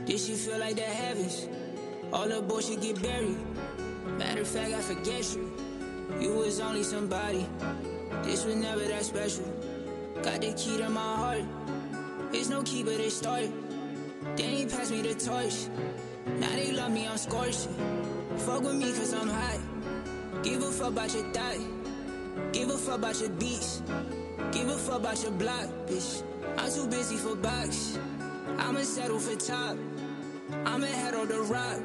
[0.00, 1.46] This shit feel like the heavens.
[2.12, 3.38] All the bullshit get buried.
[4.18, 5.52] Matter of fact, I forget you.
[6.20, 7.46] You was only somebody.
[8.24, 9.44] This was never that special.
[10.22, 11.44] Got the key to my heart.
[12.32, 13.52] It's no key, but it started.
[14.36, 15.68] Then he passed me the torch.
[16.26, 17.68] Now they love me, I'm scorched.
[18.38, 19.58] Fuck with me cause I'm high.
[20.42, 21.58] Give a fuck about your thigh.
[22.52, 23.82] Give a fuck about your beats.
[24.52, 26.22] Give a fuck about your block, bitch.
[26.56, 27.98] I'm too busy for box.
[28.58, 29.76] I'ma settle for top.
[30.64, 31.80] I'ma head on the rock.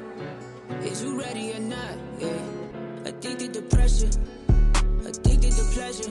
[0.84, 1.96] Is you ready or not?
[2.18, 2.28] Yeah.
[3.04, 4.10] Addicted to pressure.
[5.04, 6.10] Addicted to pleasure.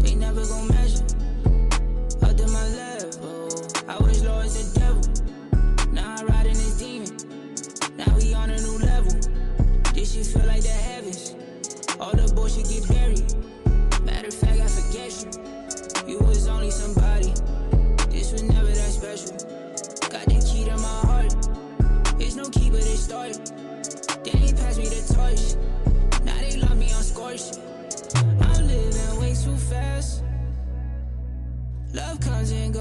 [0.00, 1.04] They never gon' measure.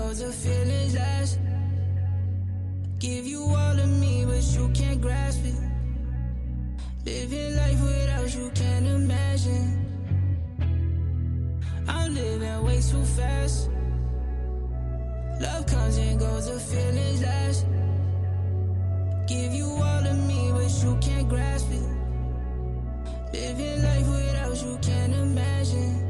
[0.10, 1.39] Goes, the feelings last.
[2.97, 5.55] Give you all of me, but you can't grasp it.
[7.05, 9.68] Living life without you, can't imagine.
[11.88, 13.70] I'm living way too fast.
[15.41, 17.66] Love comes and goes, the feelings last.
[19.28, 21.88] Give you all of me, but you can't grasp it.
[23.34, 26.09] Living life without you, can't imagine.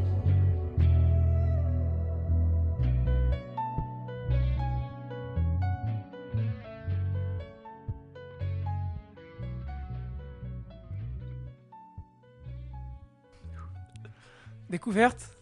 [14.69, 15.37] Découverte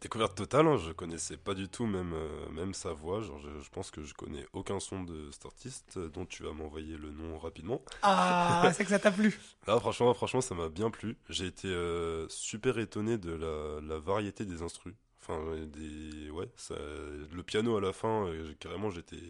[0.00, 3.20] Découverte totale, hein, je connaissais pas du tout même, euh, même sa voix.
[3.20, 6.42] Genre, je, je pense que je connais aucun son de cet artiste euh, dont tu
[6.42, 7.80] vas m'envoyer le nom rapidement.
[8.02, 9.38] Ah, c'est que ça t'a plu.
[9.68, 11.16] Là, franchement, franchement, ça m'a bien plu.
[11.28, 14.94] J'ai été euh, super étonné de la, la variété des instrus.
[15.20, 18.28] Enfin, des, ouais, ça, le piano à la fin,
[18.58, 19.22] carrément, j'étais,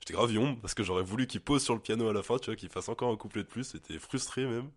[0.00, 0.30] j'étais grave
[0.60, 2.68] parce que j'aurais voulu qu'il pose sur le piano à la fin, tu vois, qu'il
[2.68, 3.72] fasse encore un couplet de plus.
[3.72, 4.70] J'étais frustré même.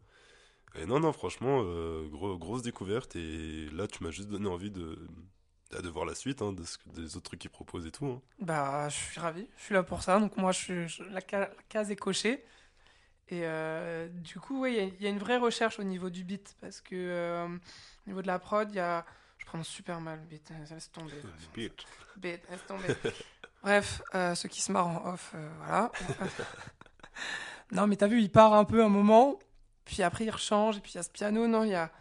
[0.75, 3.15] Et non, non, franchement, euh, gros- grosse découverte.
[3.15, 5.07] Et là, tu m'as juste donné envie de,
[5.71, 8.05] de voir la suite, hein, de ce des autres trucs qu'il propose et tout.
[8.07, 8.21] hein.
[8.39, 9.47] Bah, je suis ravi.
[9.57, 10.19] Je suis là pour ça.
[10.19, 12.43] Donc, moi, je suis, je- la, ca- la case est cochée.
[13.29, 15.83] Et euh, du coup, ouais, il y a- il y, a une vraie recherche au
[15.83, 16.55] niveau du beat.
[16.59, 17.59] Parce que euh, au
[18.09, 19.05] niveau de la prod, il y a.
[19.37, 20.51] Je prononce super mal beat.
[20.65, 21.13] Ça laisse tomber.
[22.17, 22.87] Beat, laisse tomber.
[23.61, 25.91] Bref, euh, ceux qui se marrent en off, euh, voilà.
[27.71, 29.39] non, mais t'as vu, il part un peu un moment.
[29.85, 30.77] Puis après, il rechange.
[30.77, 31.47] Et puis, il y a ce piano.
[31.47, 31.91] Non, il y a.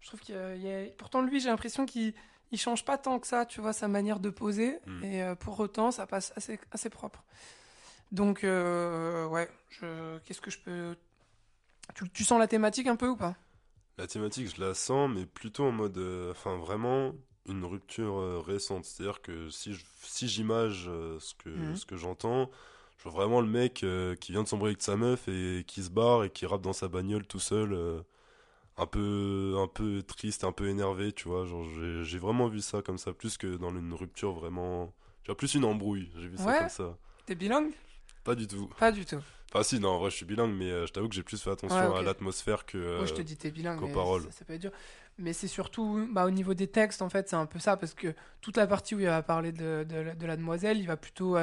[0.00, 0.86] Je trouve qu'il y y a.
[0.98, 2.14] Pourtant, lui, j'ai l'impression qu'il
[2.52, 4.78] il change pas tant que ça, tu vois, sa manière de poser.
[4.86, 5.04] Mm.
[5.04, 7.22] Et euh, pour autant, ça passe assez, assez propre.
[8.12, 10.96] Donc, euh, ouais, je, qu'est-ce que je peux.
[11.94, 13.36] Tu, tu sens la thématique un peu ou pas?
[13.98, 17.12] La thématique, je la sens, mais plutôt en mode, euh, enfin vraiment
[17.46, 18.84] une rupture euh, récente.
[18.84, 21.76] C'est-à-dire que si je- si j'image euh, ce que Mhm.
[21.76, 22.50] ce que j'entends,
[23.00, 25.82] je vois vraiment le mec euh, qui vient de s'embrouiller avec sa meuf et qui
[25.82, 28.00] se barre et qui rappe dans sa bagnole tout seul, euh,
[28.78, 31.46] un peu un peu triste, un peu énervé, tu vois.
[31.46, 31.64] Genre
[32.04, 34.92] j'ai vraiment vu ça comme ça, plus que dans une rupture vraiment,
[35.24, 36.10] tu vois, plus une embrouille.
[36.18, 36.96] J'ai vu ça comme ça.
[37.26, 37.72] T'es bilingue?
[38.24, 38.68] Pas du tout.
[38.78, 39.20] Pas du tout.
[39.52, 41.42] Enfin si, non, en vrai je suis bilingue, mais euh, je t'avoue que j'ai plus
[41.42, 42.96] fait attention Ouais, à l'atmosphère que.
[42.98, 44.22] Moi, je te dis t'es bilingue, mais paroles.
[44.22, 44.70] ça, ça peut être dur.
[45.18, 47.92] Mais c'est surtout, bah, au niveau des textes, en fait, c'est un peu ça, parce
[47.94, 50.86] que toute la partie où il va parler de, de, la- de la demoiselle, il
[50.86, 51.36] va plutôt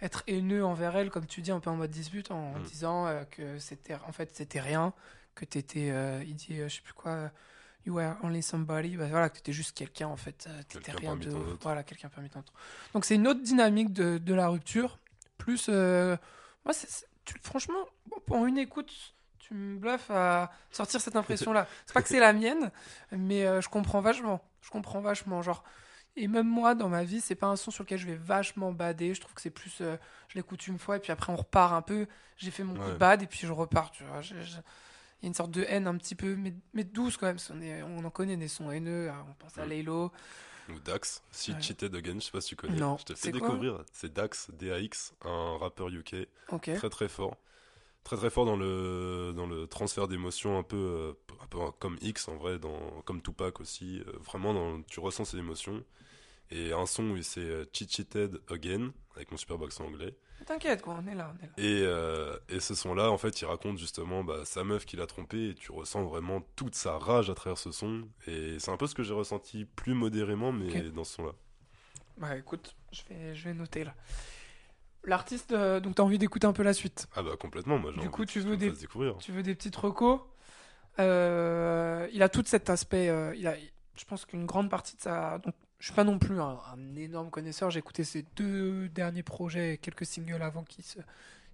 [0.00, 2.62] être haineux envers elle, comme tu dis, un peu en mode dispute, en, en Mm.
[2.62, 4.92] disant euh, que c'était, en fait, c'était rien,
[5.34, 7.28] que t'étais, euh, il dit, euh, je sais plus quoi, euh,
[7.86, 11.14] you were only somebody, bah, voilà, que t'étais juste quelqu'un, en fait, euh, t'étais Quelqu'un
[11.14, 11.30] rien de,
[11.62, 12.52] voilà, quelqu'un parmi tant d'autres.
[12.92, 14.98] Donc c'est une autre dynamique de, de la rupture,
[15.36, 17.78] plus, moi, c'est, c'est- tu- franchement,
[18.26, 18.92] pour une écoute,
[19.38, 21.66] tu me bluffes à sortir cette impression-là.
[21.86, 22.70] C'est pas que c'est la mienne,
[23.12, 24.42] mais je comprends vachement.
[24.60, 25.40] Je comprends vachement.
[25.42, 25.62] Genre,
[26.22, 28.72] et même moi, dans ma vie, c'est pas un son sur lequel je vais vachement
[28.72, 29.14] bader.
[29.14, 29.78] Je trouve que c'est plus.
[29.80, 29.96] euh,
[30.28, 32.06] je l'écoute une fois et puis après on repart un peu.
[32.36, 32.98] J'ai fait mon coup de Ouais.
[32.98, 34.20] bad et puis je repars, tu vois.
[34.20, 34.58] Je- je-
[35.20, 37.34] Il y a une sorte de haine un petit peu, mais, mais douce quand même.
[37.36, 39.10] parce qu'on est- on en connaît des sons haineux.
[39.10, 39.26] hein.
[39.28, 39.68] On pense à Mm.
[39.70, 40.12] Laylo.
[40.68, 41.60] Ou Dax, si Ouais.
[41.60, 42.76] Cheated Again, je sais pas si tu connais.
[42.78, 43.82] Non, je te fais découvrir.
[43.92, 46.28] C'est Dax, D-A-X, un rappeur UK,
[46.76, 47.36] très très fort.
[48.04, 51.12] Très très fort dans le, dans le transfert d'émotions, un peu, euh,
[51.42, 54.00] un peu comme X en vrai, dans, comme Tupac aussi.
[54.06, 55.82] euh, vraiment, dans, tu ressens ses émotions.
[56.50, 60.16] Et un son où c'est euh, Cheated Again, avec mon superbe accent anglais.
[60.46, 60.98] T'inquiète, quoi.
[61.02, 61.34] On est là.
[61.34, 61.52] On est là.
[61.58, 65.06] Et, euh, et ce son-là, en fait, il raconte justement bah, sa meuf qui l'a
[65.06, 68.08] trompé et tu ressens vraiment toute sa rage à travers ce son.
[68.26, 71.32] Et c'est un peu ce que j'ai ressenti plus modérément, mais dans ce son-là.
[72.16, 73.94] Bah écoute, je vais, je vais noter là.
[75.04, 77.06] L'artiste, euh, donc t'as envie d'écouter un peu la suite?
[77.14, 78.72] Ah bah complètement, moi j'ai Du envie coup, tu veux des-.
[79.20, 80.20] Tu veux des petites recos
[80.98, 83.06] Euh, Il a tout cet aspect.
[83.36, 83.54] il a,
[83.96, 85.38] je pense qu'une grande partie de sa.
[85.38, 87.70] Donc, je suis pas non plus un, un énorme connaisseur.
[87.70, 90.98] J'ai écouté ses deux derniers projets et quelques singles avant qui se,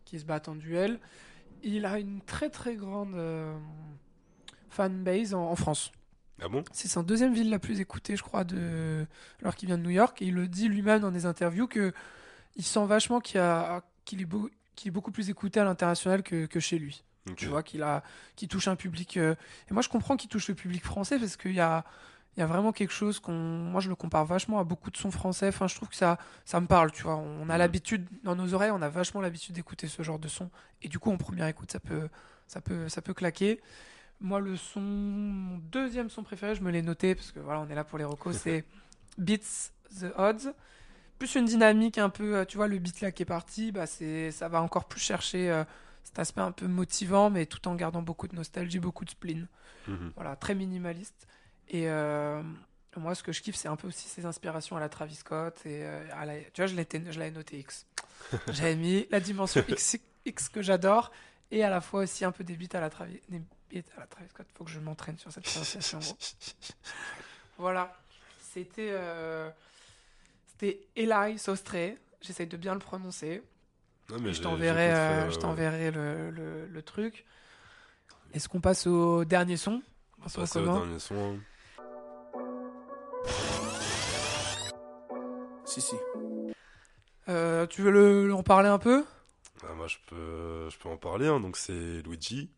[0.06, 0.98] se battent en duel.
[1.62, 3.56] Il a une très très grande euh,
[4.70, 5.92] fanbase en, en France.
[6.42, 6.64] Ah bon?
[6.72, 9.06] C'est sa deuxième ville la plus écoutée, je crois, de...
[9.40, 10.20] alors qu'il vient de New York.
[10.20, 11.92] Et il le dit lui-même dans des interviews que
[12.56, 14.50] il sent vachement qu'il, est, beau...
[14.74, 17.04] qu'il est beaucoup plus écouté à l'international que, que chez lui.
[17.36, 18.02] Tu vois, qu'il, a...
[18.36, 19.16] qu'il touche un public.
[19.16, 19.34] euh,
[19.70, 21.84] Et moi, je comprends qu'il touche le public français parce qu'il y a...
[22.36, 23.32] Il y a vraiment quelque chose qu'on.
[23.32, 25.48] Moi, je le compare vachement à beaucoup de sons français.
[25.48, 27.16] Enfin, je trouve que ça, ça me parle, tu vois.
[27.16, 27.58] On a Mhm.
[27.58, 30.50] l'habitude, dans nos oreilles, on a vachement l'habitude d'écouter ce genre de son.
[30.82, 32.08] Et du coup, en première écoute, ça peut,
[32.48, 33.60] ça peut, ça peut claquer.
[34.20, 37.68] Moi, le son, mon deuxième son préféré, je me l'ai noté parce que voilà, on
[37.68, 38.64] est là pour les recos, c'est
[39.18, 39.70] Beats
[40.00, 40.52] the Odds.
[41.18, 43.86] Plus une dynamique un peu, euh, tu vois, le beat là qui est parti, bah
[43.86, 45.62] c'est, ça va encore plus chercher euh,
[46.02, 49.46] cet aspect un peu motivant, mais tout en gardant beaucoup de nostalgie, beaucoup de spleen.
[49.86, 50.12] Mhm.
[50.16, 51.28] Voilà, très minimaliste.
[51.68, 52.42] Et euh,
[52.96, 55.56] moi, ce que je kiffe, c'est un peu aussi ses inspirations à la Travis Scott.
[55.64, 57.86] Et, euh, à la- Tu vois, je l'avais noté X.
[58.52, 61.10] J'avais mis la dimension X, X que j'adore
[61.50, 63.40] et à la fois aussi un peu des beats à la Travis, des
[63.70, 64.46] beats à la Travis Scott.
[64.54, 66.00] Faut que je m'entraîne sur cette prononciation.
[67.58, 67.96] Voilà.
[68.52, 69.50] C'était euh,
[70.46, 71.98] c'était Eli Sostré.
[72.20, 73.42] J'essaye de bien le prononcer.
[74.10, 77.24] Non, mais Et je t'enverrai euh, je t'enverrai le, le- le truc.
[78.32, 79.82] Est-ce qu'on passe au dernier son?
[80.20, 81.38] On passe au dernier son.
[85.74, 85.96] Si, si.
[87.28, 89.04] Euh, Tu veux le, en parler un peu?
[89.64, 91.26] Ah, moi, je peux, je peux en parler.
[91.26, 91.40] hein.
[91.40, 92.50] Donc, c'est Luigi.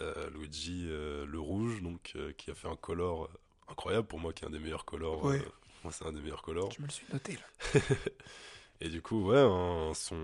[0.00, 3.30] Euh, Luigi euh, le rouge, donc, euh, qui a fait un color
[3.68, 5.24] incroyable pour moi, qui est un des meilleurs colors.
[5.24, 5.38] Ouais.
[5.40, 5.48] euh,
[5.84, 6.70] moi, c'est un des meilleurs colors.
[6.76, 7.80] Je me le suis noté là.
[8.80, 10.16] Et du coup, ouais, un, un son,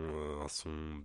[0.43, 1.03] un son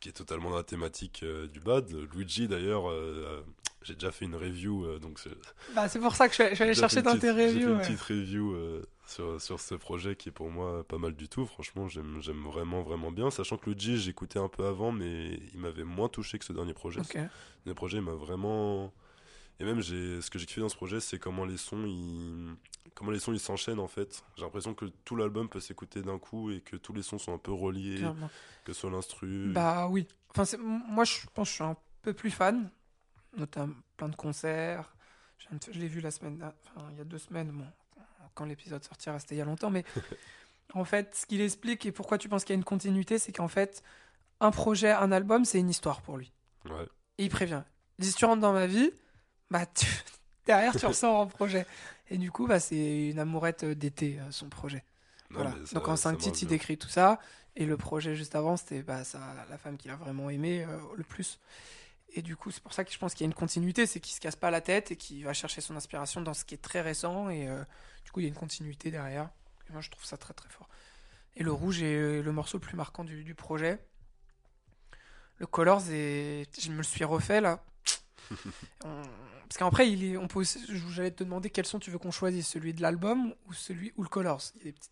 [0.00, 1.88] qui est totalement dans la thématique euh, du bad.
[2.14, 2.94] Luigi, d'ailleurs, euh,
[3.26, 3.42] euh,
[3.82, 5.30] j'ai déjà fait une review, euh, donc c'est-
[5.74, 7.68] Bah, c'est pour ça que je suis allé chercher dans tes petite- J'ai fait reviews.
[7.70, 7.82] une ouais.
[7.82, 11.46] petite review euh, sur, sur ce projet qui est pour moi pas mal du tout.
[11.46, 13.30] Franchement, j'aime vraiment, vraiment bien.
[13.30, 16.74] Sachant que Luigi, j'écoutais un peu avant, mais il m'avait moins touché que ce dernier
[16.74, 17.00] projet.
[17.00, 17.18] Ok.
[17.66, 18.92] Le projet m'a vraiment.
[19.60, 22.56] Et même, ce que j'ai kiffé dans ce projet, c'est comment les sons ils
[22.94, 24.24] comment les sons ils s'enchaînent en fait.
[24.36, 27.32] J'ai l'impression que tout l'album peut s'écouter d'un coup et que tous les sons sont
[27.32, 28.30] un peu reliés, Clairement.
[28.64, 29.50] que ce soit l'instru.
[29.52, 30.06] Bah oui.
[30.36, 32.70] Enfin, moi, je pense que je suis un peu plus fan,
[33.36, 34.94] notamment plein de concerts.
[35.38, 37.66] Je, l'ai vu la semaine, enfin, il y a deux semaines, bon,
[38.34, 39.84] quand l'épisode sortira, c'était il y a longtemps, mais
[40.74, 43.32] en fait, ce qu'il explique et pourquoi tu penses qu'il y a une continuité, c'est
[43.32, 43.82] qu'en fait,
[44.40, 46.32] un projet, un album, c'est une histoire pour lui.
[46.66, 46.86] Ouais.
[47.18, 47.62] Et il prévient.
[48.00, 48.90] Si tu rentres dans ma vie,
[49.50, 49.86] bah, tu-
[50.46, 51.66] derrière, tu ressors en projet.
[52.10, 54.84] Et du coup, bah, c'est une amourette d'été, euh, son projet.
[55.30, 55.50] Non, Voilà.
[55.72, 57.20] Donc en cinq titres, il décrit tout ça.
[57.54, 59.20] Et le projet juste avant, c'était bah, ça,
[59.50, 61.38] la femme qu'il a vraiment aimé euh, le plus.
[62.14, 63.98] Et du coup, c'est pour ça que je pense qu'il y a une continuité, c'est
[64.00, 66.54] qu'il se casse pas la tête et qu'il va chercher son inspiration dans ce qui
[66.54, 67.30] est très récent.
[67.30, 67.62] Et euh,
[68.04, 69.30] du coup, il y a une continuité derrière.
[69.68, 70.68] Et moi, je trouve ça très très fort.
[71.36, 73.78] Et le rouge est euh, le morceau le plus marquant du, du projet.
[75.38, 77.64] Le Colors, et je me le suis refait là.
[78.84, 79.02] On-
[79.48, 80.16] Parce qu'après, il est...
[80.16, 83.34] on peut aussi- j'allais te demander quel son tu veux qu'on choisisse, celui de l'album
[83.46, 84.42] ou celui ou le Colors?
[84.56, 84.90] Il y a des petits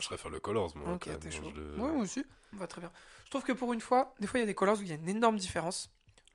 [0.00, 0.94] je préfère le Colors, moi.
[0.94, 1.52] Ok, t'es Moi, chaud.
[1.54, 2.24] je le- Ouais, moi aussi.
[2.54, 2.90] On va très bien.
[3.26, 4.88] Je trouve que pour une fois, des fois, il y a des colors où il
[4.88, 5.90] y a une énorme différence.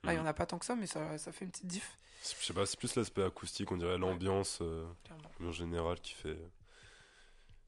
[0.08, 1.68] Là, il n'y en a pas tant que ça, mais ça, ça fait une petite
[1.68, 1.98] diff.
[2.40, 4.86] Je sais pas, c'est plus l'aspect acoustique, on dirait l'ambiance euh,
[5.44, 6.38] en général qui fait.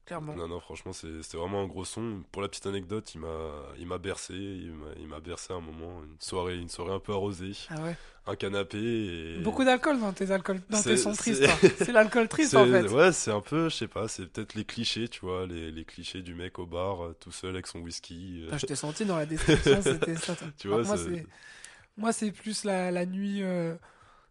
[0.06, 0.34] Clairement.
[0.34, 2.24] Non, non, franchement, c'est- c'était vraiment un gros son.
[2.32, 6.58] Pour la petite anecdote, il m'a, bercé, il m'a, bercé à un moment, une soirée,
[6.58, 7.96] une soirée un peu arrosée, Ah ouais.
[8.26, 9.38] un canapé et.
[9.38, 11.44] Beaucoup d'alcool dans tes, alcools, dans tes sons c'est- tristes.
[11.44, 11.68] hein.
[11.78, 12.88] C'est l'alcool triste, en fait.
[12.88, 15.84] Ouais, c'est un peu, je sais pas, c'est peut-être les clichés, tu vois, les, les
[15.84, 18.40] clichés du mec au bar, euh, tout seul avec son whisky.
[18.40, 18.44] euh.
[18.46, 20.34] Putain, je t'ai senti dans la description, c'était ça.
[20.34, 20.48] toi.
[20.58, 21.26] Tu vois, moi, c'est- c'est...
[22.00, 23.76] moi, c'est plus la, la nuit, euh,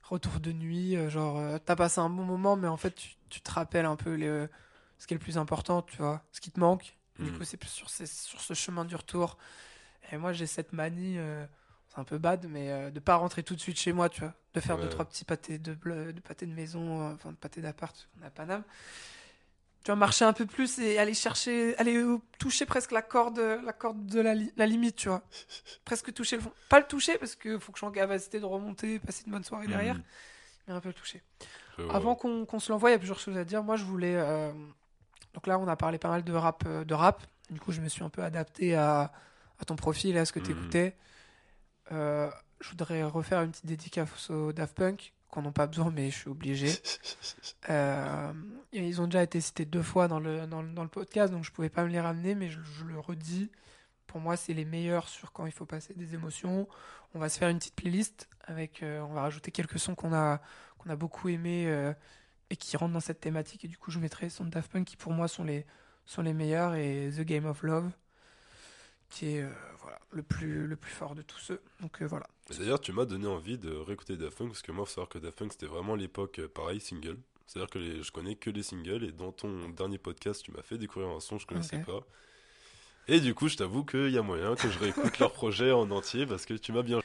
[0.04, 0.96] retour de nuit.
[0.98, 3.86] euh, genre, euh, t'as passé un bon moment, mais en fait, tu, tu te rappelles
[3.86, 4.48] un peu les,
[4.98, 6.98] ce qui est le plus important, tu vois, ce qui te manque.
[7.20, 7.38] Du Mhm.
[7.38, 9.38] coup, c'est plus sur, ces- sur ce chemin du retour.
[10.12, 11.18] Et moi, j'ai cette manie,
[11.90, 14.34] c'est un peu bad, mais de pas rentrer tout de suite chez moi, tu vois.
[14.54, 17.62] De faire deux, trois petits pâtés de, bleu, de pâtés de maison, enfin, de pâtés
[17.62, 18.64] d'appart, parce qu'on a à Paname.
[19.84, 23.40] Tu vois, marcher un peu plus et aller chercher, aller euh, toucher presque la corde,
[23.40, 25.22] la corde de la, li- la limite, tu vois.
[25.86, 26.52] Presque toucher le fond.
[26.68, 29.32] Pas le toucher, parce qu'il faut que je sois en capacité de remonter, passer une
[29.32, 30.04] bonne soirée derrière, Mhm.
[30.68, 31.24] mais un peu le toucher.
[31.78, 31.96] Vois.
[31.96, 33.64] Avant qu'on se l'envoie, il y a plusieurs choses à dire.
[33.64, 34.16] Moi, je voulais.
[34.16, 34.52] euh,
[35.34, 36.64] Donc là, on a parlé pas mal de rap.
[36.66, 37.26] euh, de rap.
[37.50, 39.14] Du coup, je me suis un peu adapté à,
[39.60, 40.46] à ton profil et à ce que Mhm.
[40.46, 40.96] tu écoutais.
[41.90, 46.18] je voudrais refaire une petite dédicace au Daft Punk, qu'on n'a pas besoin, mais je
[46.18, 46.72] suis obligé.
[47.70, 48.34] Euh,
[48.72, 51.44] ils ont déjà été cités deux fois dans le, dans, le- dans le podcast, donc
[51.44, 53.52] je pouvais pas me les ramener, mais je, je le redis.
[54.08, 56.68] Pour moi, c'est les meilleurs sur quand il faut passer des émotions.
[57.14, 58.82] On va se faire une petite playlist avec.
[58.84, 60.42] euh, on va rajouter quelques sons qu'on a,
[60.80, 61.94] qu'on a beaucoup aimés euh,
[62.50, 63.66] et qui rentrent dans cette thématique.
[63.66, 65.66] Et du coup, je mettrai les sons de Daft Punk qui, pour moi, sont les,
[66.06, 67.92] sont les meilleurs et The Game of Love
[69.10, 69.50] qui est euh,
[69.82, 71.62] voilà, le, plus, le plus fort de tous ceux.
[71.82, 72.28] Donc euh, voilà.
[72.58, 75.18] D'ailleurs, tu m'as donné envie de réécouter Daft Punk parce que moi, faut savoir que
[75.20, 77.18] Daft Punk c'était vraiment l'époque euh, pareil single.
[77.48, 80.62] C'est-à-dire que les- je connais que les singles et dans ton dernier podcast, tu m'as
[80.62, 82.02] fait découvrir un son que je connaissais pas.
[83.08, 85.90] Et du coup, je t'avoue qu'il y a moyen que je réécoute leur projet en
[85.90, 87.02] entier parce que tu m'as bien.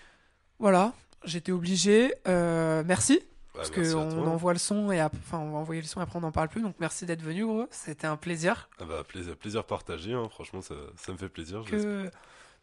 [0.59, 0.93] Voilà,
[1.25, 2.15] j'étais obligé.
[2.29, 3.21] Euh, merci.
[3.55, 6.03] Bah, Parce qu'on envoie le son et ap- enfin on va envoyer le son et
[6.03, 6.61] après on n'en parle plus.
[6.61, 7.67] Donc merci d'être venu gros.
[7.71, 8.69] C'était un plaisir.
[8.81, 10.29] Ah bah, plaisir, plaisir partagé, hein.
[10.29, 11.63] franchement, ça, ça me fait plaisir.
[11.65, 12.11] Que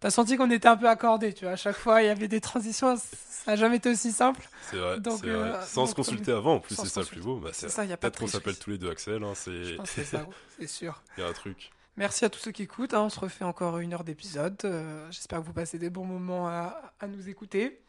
[0.02, 1.34] t'as senti qu'on était un peu accordé.
[1.34, 2.98] Tu vois, à chaque fois il y avait des transitions.
[2.98, 4.42] Ça n'a jamais été aussi simple.
[4.70, 5.30] C'est vrai, Donc, vrai.
[5.30, 7.38] euh, Sans se consulter avant, en plus, sans c'est ça le plus beau.
[7.40, 9.24] Bah, C'est ça, il y a pas de Peut-être qu'on s'appelle tous les deux Axel,
[9.24, 9.78] hein, c'est...
[9.78, 10.26] Ça,
[10.60, 11.02] c'est sûr.
[11.18, 11.72] il y a un truc.
[11.98, 12.94] Merci à tous ceux qui écoutent.
[12.94, 13.02] hein.
[13.02, 14.58] On se refait encore une heure d'épisode.
[14.66, 17.82] Euh, J'espère que vous passez des bons moments à, à nous écouter.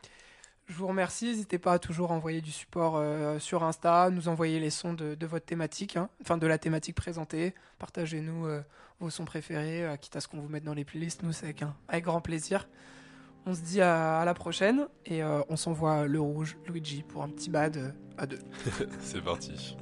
[0.73, 1.27] Je vous remercie.
[1.27, 5.15] N'hésitez pas à toujours envoyer du support euh, sur Insta, nous envoyer les sons de,
[5.15, 7.55] de votre thématique, hein, enfin de la thématique présentée.
[7.79, 8.63] Partagez-nous euh,
[8.99, 11.25] vos sons préférés, euh, quitte à ce qu'on vous mette dans les playlists.
[11.25, 12.71] Nous, c'est avec, avec grand plaisir.
[13.45, 17.29] On se dit à, à la prochaine et on s'envoie le rouge, Luigi, pour un
[17.29, 18.39] petit bad à deux.
[19.01, 19.77] C'est parti.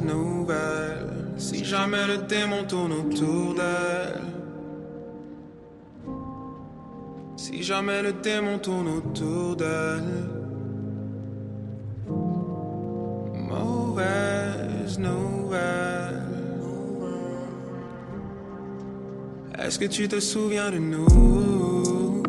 [0.00, 4.22] Nouvelle, si jamais le démon tourne autour d'elle.
[7.36, 10.28] Si jamais le démon tourne autour d'elle.
[13.34, 16.22] Mauvaise nouvelle.
[19.58, 22.22] Est-ce que tu te souviens de nous?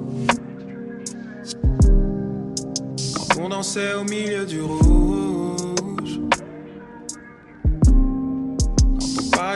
[3.16, 5.53] Quand on dansait au milieu du rouge.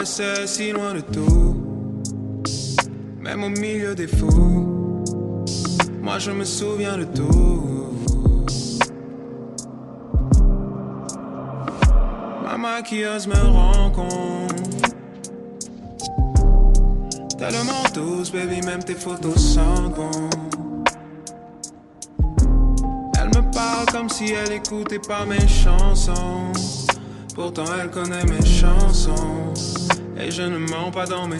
[0.08, 1.55] Paraissait si loin de tout.
[3.20, 5.03] Même au milieu des fous.
[6.01, 7.89] Moi je me souviens de tout.
[12.41, 14.95] Ma maquilleuse me rend compte.
[17.38, 20.30] Tellement douce, baby, même tes photos sont bon.
[23.20, 26.53] Elle me parle comme si elle écoutait pas mes chansons.
[27.36, 29.53] Pourtant, elle connaît mes chansons.
[30.20, 31.38] Et je ne mens pas dans mes.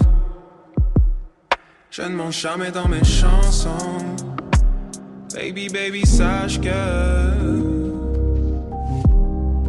[1.89, 4.05] Je ne mens jamais dans mes chansons.
[5.34, 6.69] Baby, baby, sache que.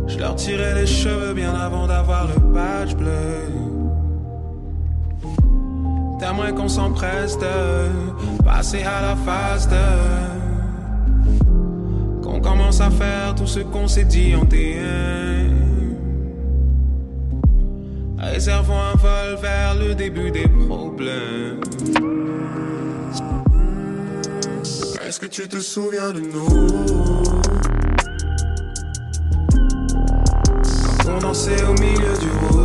[0.07, 3.49] Je leur tirais les cheveux bien avant d'avoir le patch bleu.
[6.19, 9.77] T'aimerais qu'on s'empresse de passer à la phase de.
[12.23, 15.48] Qu'on commence à faire tout ce qu'on s'est dit en DM.
[18.21, 21.61] Réservons un vol vers le début des problèmes.
[25.07, 26.49] Est-ce que tu te souviens de nous?
[31.05, 32.58] Quand on dansait au milieu du rouge.